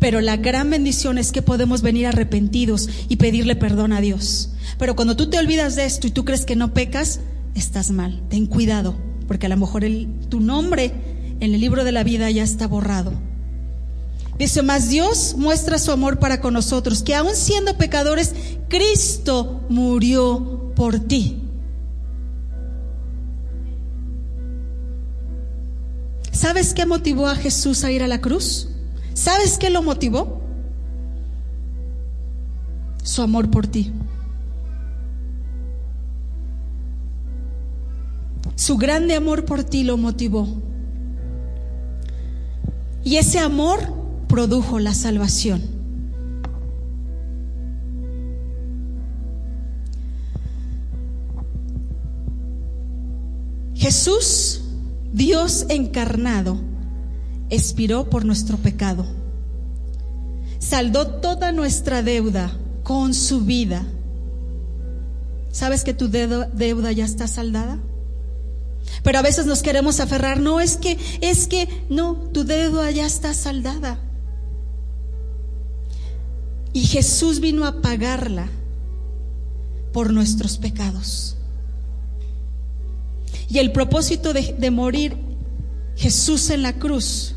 Pero 0.00 0.20
la 0.20 0.36
gran 0.36 0.70
bendición 0.70 1.18
es 1.18 1.30
que 1.32 1.42
podemos 1.42 1.82
venir 1.82 2.06
arrepentidos 2.06 2.88
y 3.08 3.16
pedirle 3.16 3.56
perdón 3.56 3.92
a 3.92 4.00
Dios. 4.00 4.50
Pero 4.78 4.96
cuando 4.96 5.16
tú 5.16 5.28
te 5.28 5.38
olvidas 5.38 5.76
de 5.76 5.84
esto 5.84 6.06
y 6.06 6.10
tú 6.10 6.24
crees 6.24 6.46
que 6.46 6.56
no 6.56 6.72
pecas, 6.72 7.20
estás 7.54 7.90
mal. 7.90 8.22
Ten 8.30 8.46
cuidado 8.46 9.07
porque 9.28 9.46
a 9.46 9.50
lo 9.50 9.56
mejor 9.56 9.84
tu 10.28 10.40
nombre 10.40 10.92
en 11.38 11.54
el 11.54 11.60
libro 11.60 11.84
de 11.84 11.92
la 11.92 12.02
vida 12.02 12.28
ya 12.30 12.42
está 12.42 12.66
borrado. 12.66 13.12
Dice, 14.38 14.62
más 14.62 14.88
Dios 14.88 15.34
muestra 15.36 15.78
su 15.78 15.92
amor 15.92 16.18
para 16.18 16.40
con 16.40 16.54
nosotros, 16.54 17.02
que 17.02 17.14
aun 17.14 17.34
siendo 17.34 17.76
pecadores, 17.76 18.34
Cristo 18.68 19.60
murió 19.68 20.72
por 20.74 20.98
ti. 21.00 21.42
¿Sabes 26.32 26.72
qué 26.72 26.86
motivó 26.86 27.26
a 27.26 27.34
Jesús 27.34 27.82
a 27.82 27.90
ir 27.90 28.02
a 28.02 28.08
la 28.08 28.20
cruz? 28.20 28.68
¿Sabes 29.12 29.58
qué 29.58 29.70
lo 29.70 29.82
motivó? 29.82 30.40
Su 33.02 33.22
amor 33.22 33.50
por 33.50 33.66
ti. 33.66 33.92
Su 38.68 38.76
grande 38.76 39.14
amor 39.14 39.46
por 39.46 39.64
ti 39.64 39.82
lo 39.82 39.96
motivó. 39.96 40.46
Y 43.02 43.16
ese 43.16 43.38
amor 43.38 43.80
produjo 44.28 44.78
la 44.78 44.92
salvación. 44.92 45.62
Jesús, 53.72 54.60
Dios 55.14 55.64
encarnado, 55.70 56.60
expiró 57.48 58.10
por 58.10 58.26
nuestro 58.26 58.58
pecado. 58.58 59.06
Saldó 60.58 61.06
toda 61.22 61.52
nuestra 61.52 62.02
deuda 62.02 62.52
con 62.82 63.14
su 63.14 63.46
vida. 63.46 63.86
¿Sabes 65.52 65.84
que 65.84 65.94
tu 65.94 66.08
deuda 66.10 66.92
ya 66.92 67.06
está 67.06 67.26
saldada? 67.28 67.78
Pero 69.02 69.18
a 69.18 69.22
veces 69.22 69.46
nos 69.46 69.62
queremos 69.62 70.00
aferrar, 70.00 70.40
no 70.40 70.60
es 70.60 70.76
que, 70.76 70.98
es 71.20 71.46
que, 71.46 71.68
no, 71.88 72.14
tu 72.32 72.44
deuda 72.44 72.90
ya 72.90 73.06
está 73.06 73.34
saldada. 73.34 73.98
Y 76.72 76.84
Jesús 76.84 77.40
vino 77.40 77.64
a 77.66 77.80
pagarla 77.80 78.48
por 79.92 80.12
nuestros 80.12 80.58
pecados. 80.58 81.36
Y 83.48 83.58
el 83.58 83.72
propósito 83.72 84.32
de, 84.32 84.54
de 84.58 84.70
morir 84.70 85.16
Jesús 85.96 86.50
en 86.50 86.62
la 86.62 86.74
cruz 86.74 87.34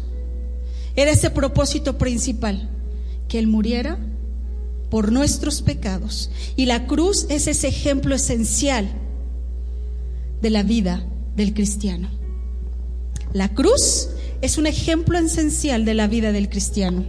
era 0.96 1.12
ese 1.12 1.30
propósito 1.30 1.98
principal, 1.98 2.70
que 3.28 3.40
Él 3.40 3.48
muriera 3.48 3.98
por 4.90 5.12
nuestros 5.12 5.62
pecados. 5.62 6.30
Y 6.58 6.66
la 6.66 6.86
cruz 6.86 7.26
es 7.30 7.48
ese 7.48 7.70
ejemplo 7.70 8.14
esencial 8.14 8.92
de 10.42 10.50
la 10.50 10.64
vida 10.64 11.06
del 11.36 11.54
cristiano. 11.54 12.10
La 13.34 13.54
cruz 13.54 14.10
es 14.42 14.58
un 14.58 14.68
ejemplo 14.68 15.18
esencial 15.18 15.86
de 15.86 15.94
la 15.94 16.08
vida 16.08 16.32
del 16.32 16.50
cristiano. 16.50 17.06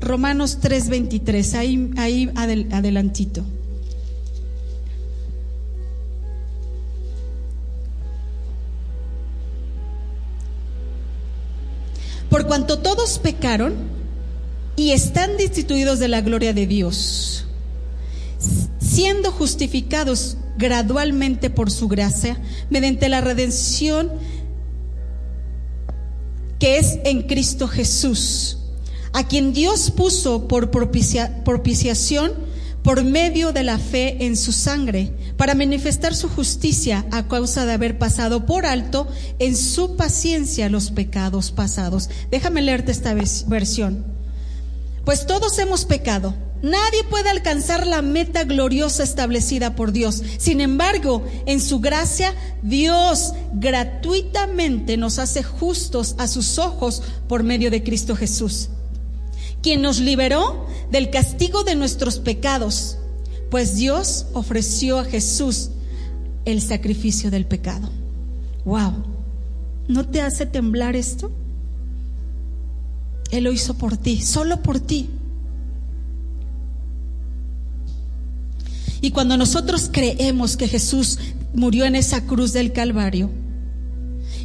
Romanos 0.00 0.58
3:23, 0.60 1.54
ahí, 1.54 1.90
ahí 1.96 2.30
adelantito. 2.36 3.44
Por 12.30 12.46
cuanto 12.46 12.78
todos 12.78 13.18
pecaron 13.18 13.74
y 14.76 14.92
están 14.92 15.36
destituidos 15.36 15.98
de 15.98 16.08
la 16.08 16.20
gloria 16.20 16.52
de 16.52 16.66
Dios, 16.66 17.47
siendo 18.98 19.30
justificados 19.30 20.38
gradualmente 20.56 21.50
por 21.50 21.70
su 21.70 21.86
gracia, 21.86 22.36
mediante 22.68 23.08
la 23.08 23.20
redención 23.20 24.10
que 26.58 26.78
es 26.78 26.98
en 27.04 27.22
Cristo 27.22 27.68
Jesús, 27.68 28.58
a 29.12 29.28
quien 29.28 29.52
Dios 29.52 29.92
puso 29.92 30.48
por 30.48 30.72
propiciación 30.72 32.32
por 32.82 33.04
medio 33.04 33.52
de 33.52 33.62
la 33.62 33.78
fe 33.78 34.26
en 34.26 34.36
su 34.36 34.50
sangre, 34.50 35.12
para 35.36 35.54
manifestar 35.54 36.12
su 36.16 36.28
justicia 36.28 37.06
a 37.12 37.28
causa 37.28 37.66
de 37.66 37.74
haber 37.74 37.98
pasado 37.98 38.46
por 38.46 38.66
alto 38.66 39.06
en 39.38 39.54
su 39.56 39.94
paciencia 39.94 40.68
los 40.68 40.90
pecados 40.90 41.52
pasados. 41.52 42.10
Déjame 42.32 42.62
leerte 42.62 42.90
esta 42.90 43.14
versión. 43.14 44.04
Pues 45.04 45.24
todos 45.24 45.56
hemos 45.60 45.84
pecado 45.84 46.34
Nadie 46.62 47.04
puede 47.04 47.30
alcanzar 47.30 47.86
la 47.86 48.02
meta 48.02 48.44
gloriosa 48.44 49.04
establecida 49.04 49.76
por 49.76 49.92
Dios. 49.92 50.22
Sin 50.38 50.60
embargo, 50.60 51.24
en 51.46 51.60
su 51.60 51.78
gracia, 51.78 52.34
Dios 52.62 53.32
gratuitamente 53.54 54.96
nos 54.96 55.18
hace 55.18 55.42
justos 55.42 56.16
a 56.18 56.26
sus 56.26 56.58
ojos 56.58 57.02
por 57.28 57.44
medio 57.44 57.70
de 57.70 57.84
Cristo 57.84 58.16
Jesús, 58.16 58.70
quien 59.62 59.82
nos 59.82 60.00
liberó 60.00 60.66
del 60.90 61.10
castigo 61.10 61.62
de 61.62 61.76
nuestros 61.76 62.18
pecados, 62.18 62.98
pues 63.50 63.76
Dios 63.76 64.26
ofreció 64.32 64.98
a 64.98 65.04
Jesús 65.04 65.70
el 66.44 66.60
sacrificio 66.60 67.30
del 67.30 67.46
pecado. 67.46 67.88
Wow. 68.64 69.04
¿No 69.86 70.08
te 70.08 70.20
hace 70.20 70.44
temblar 70.44 70.96
esto? 70.96 71.30
Él 73.30 73.44
lo 73.44 73.52
hizo 73.52 73.74
por 73.74 73.96
ti, 73.96 74.20
solo 74.20 74.62
por 74.62 74.80
ti. 74.80 75.08
Y 79.00 79.10
cuando 79.12 79.36
nosotros 79.36 79.90
creemos 79.92 80.56
que 80.56 80.68
Jesús 80.68 81.18
murió 81.54 81.84
en 81.84 81.94
esa 81.94 82.26
cruz 82.26 82.52
del 82.52 82.72
Calvario 82.72 83.30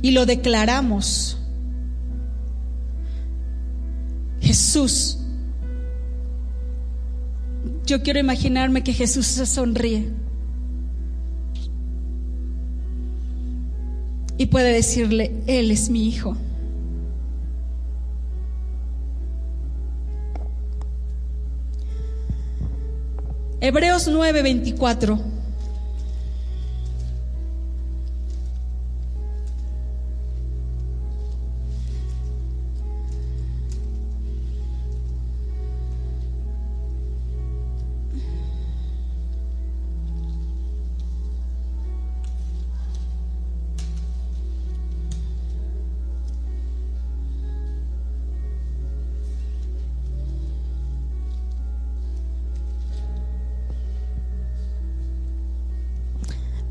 y 0.02 0.12
lo 0.12 0.26
declaramos, 0.26 1.38
Jesús, 4.42 5.18
yo 7.86 8.04
quiero 8.04 8.20
imaginarme 8.20 8.84
que 8.84 8.94
Jesús 8.94 9.26
se 9.26 9.46
sonríe 9.46 10.12
y 14.38 14.46
puede 14.48 14.74
decirle, 14.74 15.32
Él 15.48 15.72
es 15.72 15.90
mi 15.90 16.08
hijo. 16.08 16.36
Hebreos 23.64 24.10
9:24. 24.10 25.18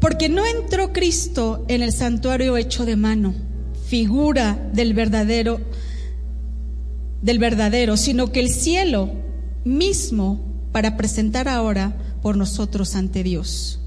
Porque 0.03 0.29
no 0.29 0.45
entró 0.45 0.93
Cristo 0.93 1.65
en 1.69 1.81
el 1.81 1.93
santuario 1.93 2.57
hecho 2.57 2.85
de 2.85 2.97
mano, 2.97 3.35
figura 3.87 4.69
del 4.75 4.95
verdadero 4.95 5.61
del 7.23 7.39
verdadero, 7.39 7.97
sino 7.97 8.33
que 8.33 8.41
el 8.41 8.51
cielo 8.51 9.13
mismo 9.65 10.41
para 10.73 10.97
presentar 10.97 11.47
ahora 11.47 11.97
por 12.21 12.37
nosotros 12.37 12.97
ante 12.97 13.23
Dios. 13.23 13.79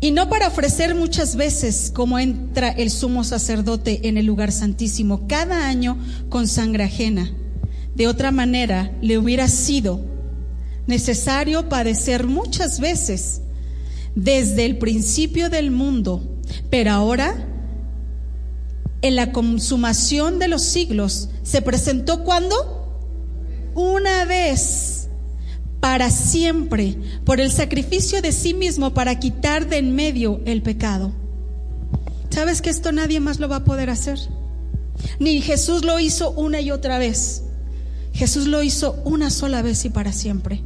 Y 0.00 0.10
no 0.10 0.28
para 0.28 0.48
ofrecer 0.48 0.94
muchas 0.94 1.34
veces 1.34 1.90
como 1.90 2.18
entra 2.18 2.68
el 2.68 2.90
sumo 2.90 3.24
sacerdote 3.24 4.06
en 4.06 4.18
el 4.18 4.26
lugar 4.26 4.52
santísimo, 4.52 5.26
cada 5.28 5.66
año 5.66 5.96
con 6.28 6.46
sangre 6.46 6.84
ajena. 6.84 7.32
De 7.94 8.06
otra 8.06 8.32
manera, 8.32 8.92
le 9.00 9.16
hubiera 9.16 9.48
sido 9.48 10.04
necesario 10.86 11.70
padecer 11.70 12.26
muchas 12.26 12.80
veces 12.80 13.40
desde 14.14 14.66
el 14.66 14.78
principio 14.78 15.50
del 15.50 15.70
mundo, 15.70 16.22
pero 16.70 16.92
ahora, 16.92 17.46
en 19.02 19.16
la 19.16 19.32
consumación 19.32 20.38
de 20.38 20.48
los 20.48 20.62
siglos, 20.62 21.30
se 21.42 21.62
presentó 21.62 22.24
cuando? 22.24 22.78
Una 23.74 24.24
vez, 24.24 25.08
para 25.80 26.10
siempre, 26.10 26.96
por 27.24 27.40
el 27.40 27.50
sacrificio 27.50 28.20
de 28.20 28.32
sí 28.32 28.52
mismo 28.52 28.92
para 28.92 29.18
quitar 29.18 29.68
de 29.68 29.78
en 29.78 29.94
medio 29.94 30.40
el 30.44 30.62
pecado. 30.62 31.12
¿Sabes 32.30 32.62
que 32.62 32.70
esto 32.70 32.92
nadie 32.92 33.20
más 33.20 33.40
lo 33.40 33.48
va 33.48 33.56
a 33.56 33.64
poder 33.64 33.90
hacer? 33.90 34.18
Ni 35.18 35.40
Jesús 35.40 35.84
lo 35.84 35.98
hizo 35.98 36.30
una 36.32 36.60
y 36.60 36.70
otra 36.70 36.98
vez. 36.98 37.42
Jesús 38.12 38.46
lo 38.46 38.62
hizo 38.62 39.00
una 39.04 39.30
sola 39.30 39.62
vez 39.62 39.84
y 39.84 39.90
para 39.90 40.12
siempre. 40.12 40.62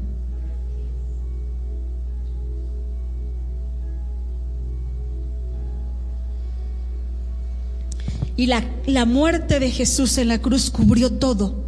Y 8.37 8.47
la, 8.47 8.65
la, 8.87 9.05
muerte 9.05 9.61
de 9.61 9.71
Jesús 9.71 10.19
en 10.19 10.29
la 10.29 10.41
cruz 10.41 10.71
cubrió 10.71 11.13
todo. 11.13 11.65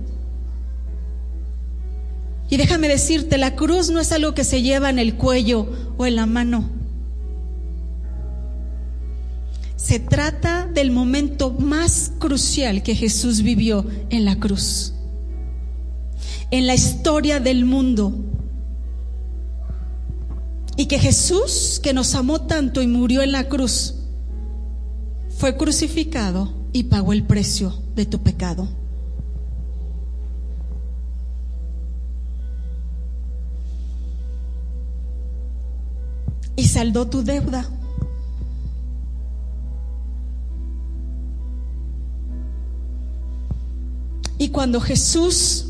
Y 2.48 2.56
déjame 2.56 2.88
decirte, 2.88 3.38
la 3.38 3.54
cruz 3.54 3.90
no 3.90 4.00
es 4.00 4.12
algo 4.12 4.34
que 4.34 4.44
se 4.44 4.62
lleva 4.62 4.90
en 4.90 4.98
el 4.98 5.16
cuello 5.16 5.68
o 5.96 6.06
en 6.06 6.16
la 6.16 6.26
mano. 6.26 6.70
Se 9.76 10.00
trata 10.00 10.66
del 10.66 10.90
momento 10.90 11.52
más 11.52 12.12
crucial 12.18 12.82
que 12.82 12.94
Jesús 12.94 13.42
vivió 13.42 13.86
en 14.10 14.24
la 14.24 14.36
cruz 14.36 14.92
en 16.50 16.66
la 16.66 16.74
historia 16.74 17.40
del 17.40 17.64
mundo. 17.64 18.12
Y 20.76 20.86
que 20.86 20.98
Jesús, 20.98 21.80
que 21.82 21.94
nos 21.94 22.14
amó 22.14 22.42
tanto 22.42 22.82
y 22.82 22.86
murió 22.86 23.22
en 23.22 23.32
la 23.32 23.48
cruz, 23.48 23.94
fue 25.36 25.56
crucificado 25.56 26.52
y 26.72 26.84
pagó 26.84 27.12
el 27.12 27.22
precio 27.24 27.74
de 27.94 28.06
tu 28.06 28.22
pecado. 28.22 28.68
Y 36.56 36.68
saldó 36.68 37.06
tu 37.06 37.22
deuda. 37.22 37.68
Y 44.38 44.48
cuando 44.48 44.80
Jesús 44.80 45.66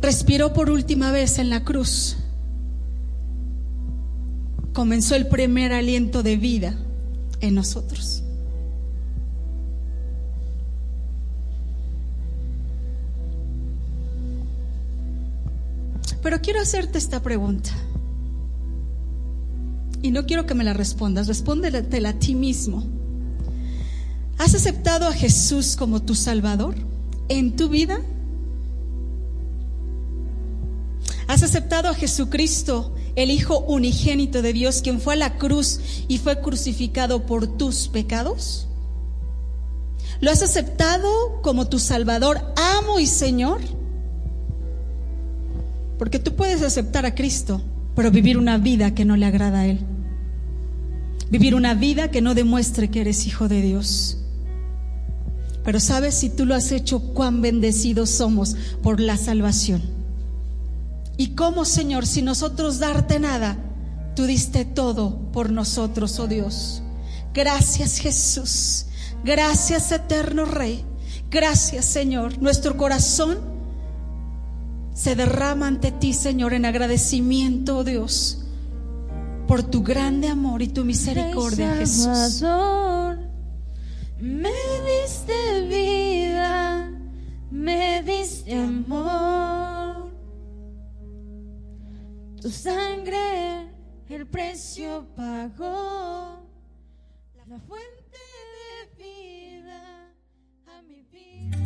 respiró 0.00 0.52
por 0.52 0.70
última 0.70 1.12
vez 1.12 1.38
en 1.38 1.50
la 1.50 1.62
cruz, 1.64 2.16
comenzó 4.80 5.14
el 5.14 5.26
primer 5.26 5.74
aliento 5.74 6.22
de 6.22 6.38
vida 6.38 6.74
en 7.42 7.54
nosotros. 7.54 8.22
Pero 16.22 16.40
quiero 16.40 16.62
hacerte 16.62 16.96
esta 16.96 17.20
pregunta. 17.20 17.68
Y 20.00 20.12
no 20.12 20.24
quiero 20.24 20.46
que 20.46 20.54
me 20.54 20.64
la 20.64 20.72
respondas, 20.72 21.26
respóndetela 21.26 22.08
a 22.08 22.18
ti 22.18 22.34
mismo. 22.34 22.82
¿Has 24.38 24.54
aceptado 24.54 25.08
a 25.08 25.12
Jesús 25.12 25.76
como 25.76 26.00
tu 26.00 26.14
Salvador 26.14 26.74
en 27.28 27.54
tu 27.54 27.68
vida? 27.68 28.00
¿Has 31.28 31.42
aceptado 31.42 31.90
a 31.90 31.94
Jesucristo, 31.94 32.94
el 33.16 33.30
Hijo 33.30 33.60
unigénito 33.60 34.42
de 34.42 34.52
Dios, 34.52 34.82
quien 34.82 35.00
fue 35.00 35.14
a 35.14 35.16
la 35.16 35.36
cruz 35.36 35.80
y 36.08 36.18
fue 36.18 36.40
crucificado 36.40 37.26
por 37.26 37.46
tus 37.58 37.88
pecados? 37.88 38.66
¿Lo 40.20 40.30
has 40.30 40.42
aceptado 40.42 41.40
como 41.42 41.68
tu 41.68 41.78
Salvador, 41.78 42.40
amo 42.56 42.98
y 42.98 43.06
Señor? 43.06 43.60
Porque 45.98 46.18
tú 46.18 46.34
puedes 46.34 46.62
aceptar 46.62 47.06
a 47.06 47.14
Cristo, 47.14 47.62
pero 47.94 48.10
vivir 48.10 48.38
una 48.38 48.58
vida 48.58 48.94
que 48.94 49.04
no 49.04 49.16
le 49.16 49.26
agrada 49.26 49.60
a 49.60 49.66
Él. 49.66 49.80
Vivir 51.30 51.54
una 51.54 51.74
vida 51.74 52.10
que 52.10 52.20
no 52.20 52.34
demuestre 52.34 52.90
que 52.90 53.02
eres 53.02 53.26
hijo 53.26 53.48
de 53.48 53.62
Dios. 53.62 54.18
Pero 55.64 55.78
sabes, 55.78 56.14
si 56.14 56.30
tú 56.30 56.46
lo 56.46 56.54
has 56.54 56.72
hecho, 56.72 57.00
cuán 57.14 57.42
bendecidos 57.42 58.10
somos 58.10 58.56
por 58.82 58.98
la 58.98 59.16
salvación. 59.16 59.99
¿Y 61.20 61.34
cómo, 61.34 61.66
Señor, 61.66 62.06
si 62.06 62.22
nosotros 62.22 62.78
darte 62.78 63.20
nada, 63.20 63.58
tú 64.16 64.24
diste 64.24 64.64
todo 64.64 65.30
por 65.32 65.50
nosotros, 65.50 66.18
oh 66.18 66.26
Dios? 66.26 66.82
Gracias, 67.34 67.98
Jesús. 67.98 68.86
Gracias, 69.22 69.92
eterno 69.92 70.46
Rey. 70.46 70.82
Gracias, 71.30 71.84
Señor. 71.84 72.40
Nuestro 72.40 72.78
corazón 72.78 73.38
se 74.94 75.14
derrama 75.14 75.66
ante 75.66 75.92
ti, 75.92 76.14
Señor, 76.14 76.54
en 76.54 76.64
agradecimiento, 76.64 77.76
oh 77.76 77.84
Dios, 77.84 78.38
por 79.46 79.62
tu 79.62 79.82
grande 79.82 80.28
amor 80.28 80.62
y 80.62 80.68
tu 80.68 80.86
misericordia, 80.86 81.74
Jesús. 81.74 82.42
Me 84.18 84.52
diste 84.88 85.68
vida, 85.68 86.90
me 87.50 88.02
diste 88.04 88.54
amor. 88.54 89.59
Tu 92.40 92.50
sangre 92.50 93.68
el 94.08 94.26
precio 94.26 95.06
pagó, 95.14 96.42
la 97.46 97.58
fuente 97.60 98.18
de 98.58 99.04
vida 99.04 99.80
a 100.66 100.82
mi 100.82 101.02
vida. 101.12 101.58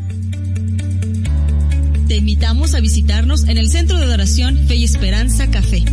Te 2.08 2.16
invitamos 2.16 2.74
a 2.74 2.80
visitarnos 2.80 3.44
en 3.44 3.56
el 3.58 3.70
Centro 3.70 3.98
de 3.98 4.04
Adoración 4.04 4.66
Fe 4.66 4.74
y 4.76 4.84
Esperanza 4.84 5.50
Café 5.50 5.84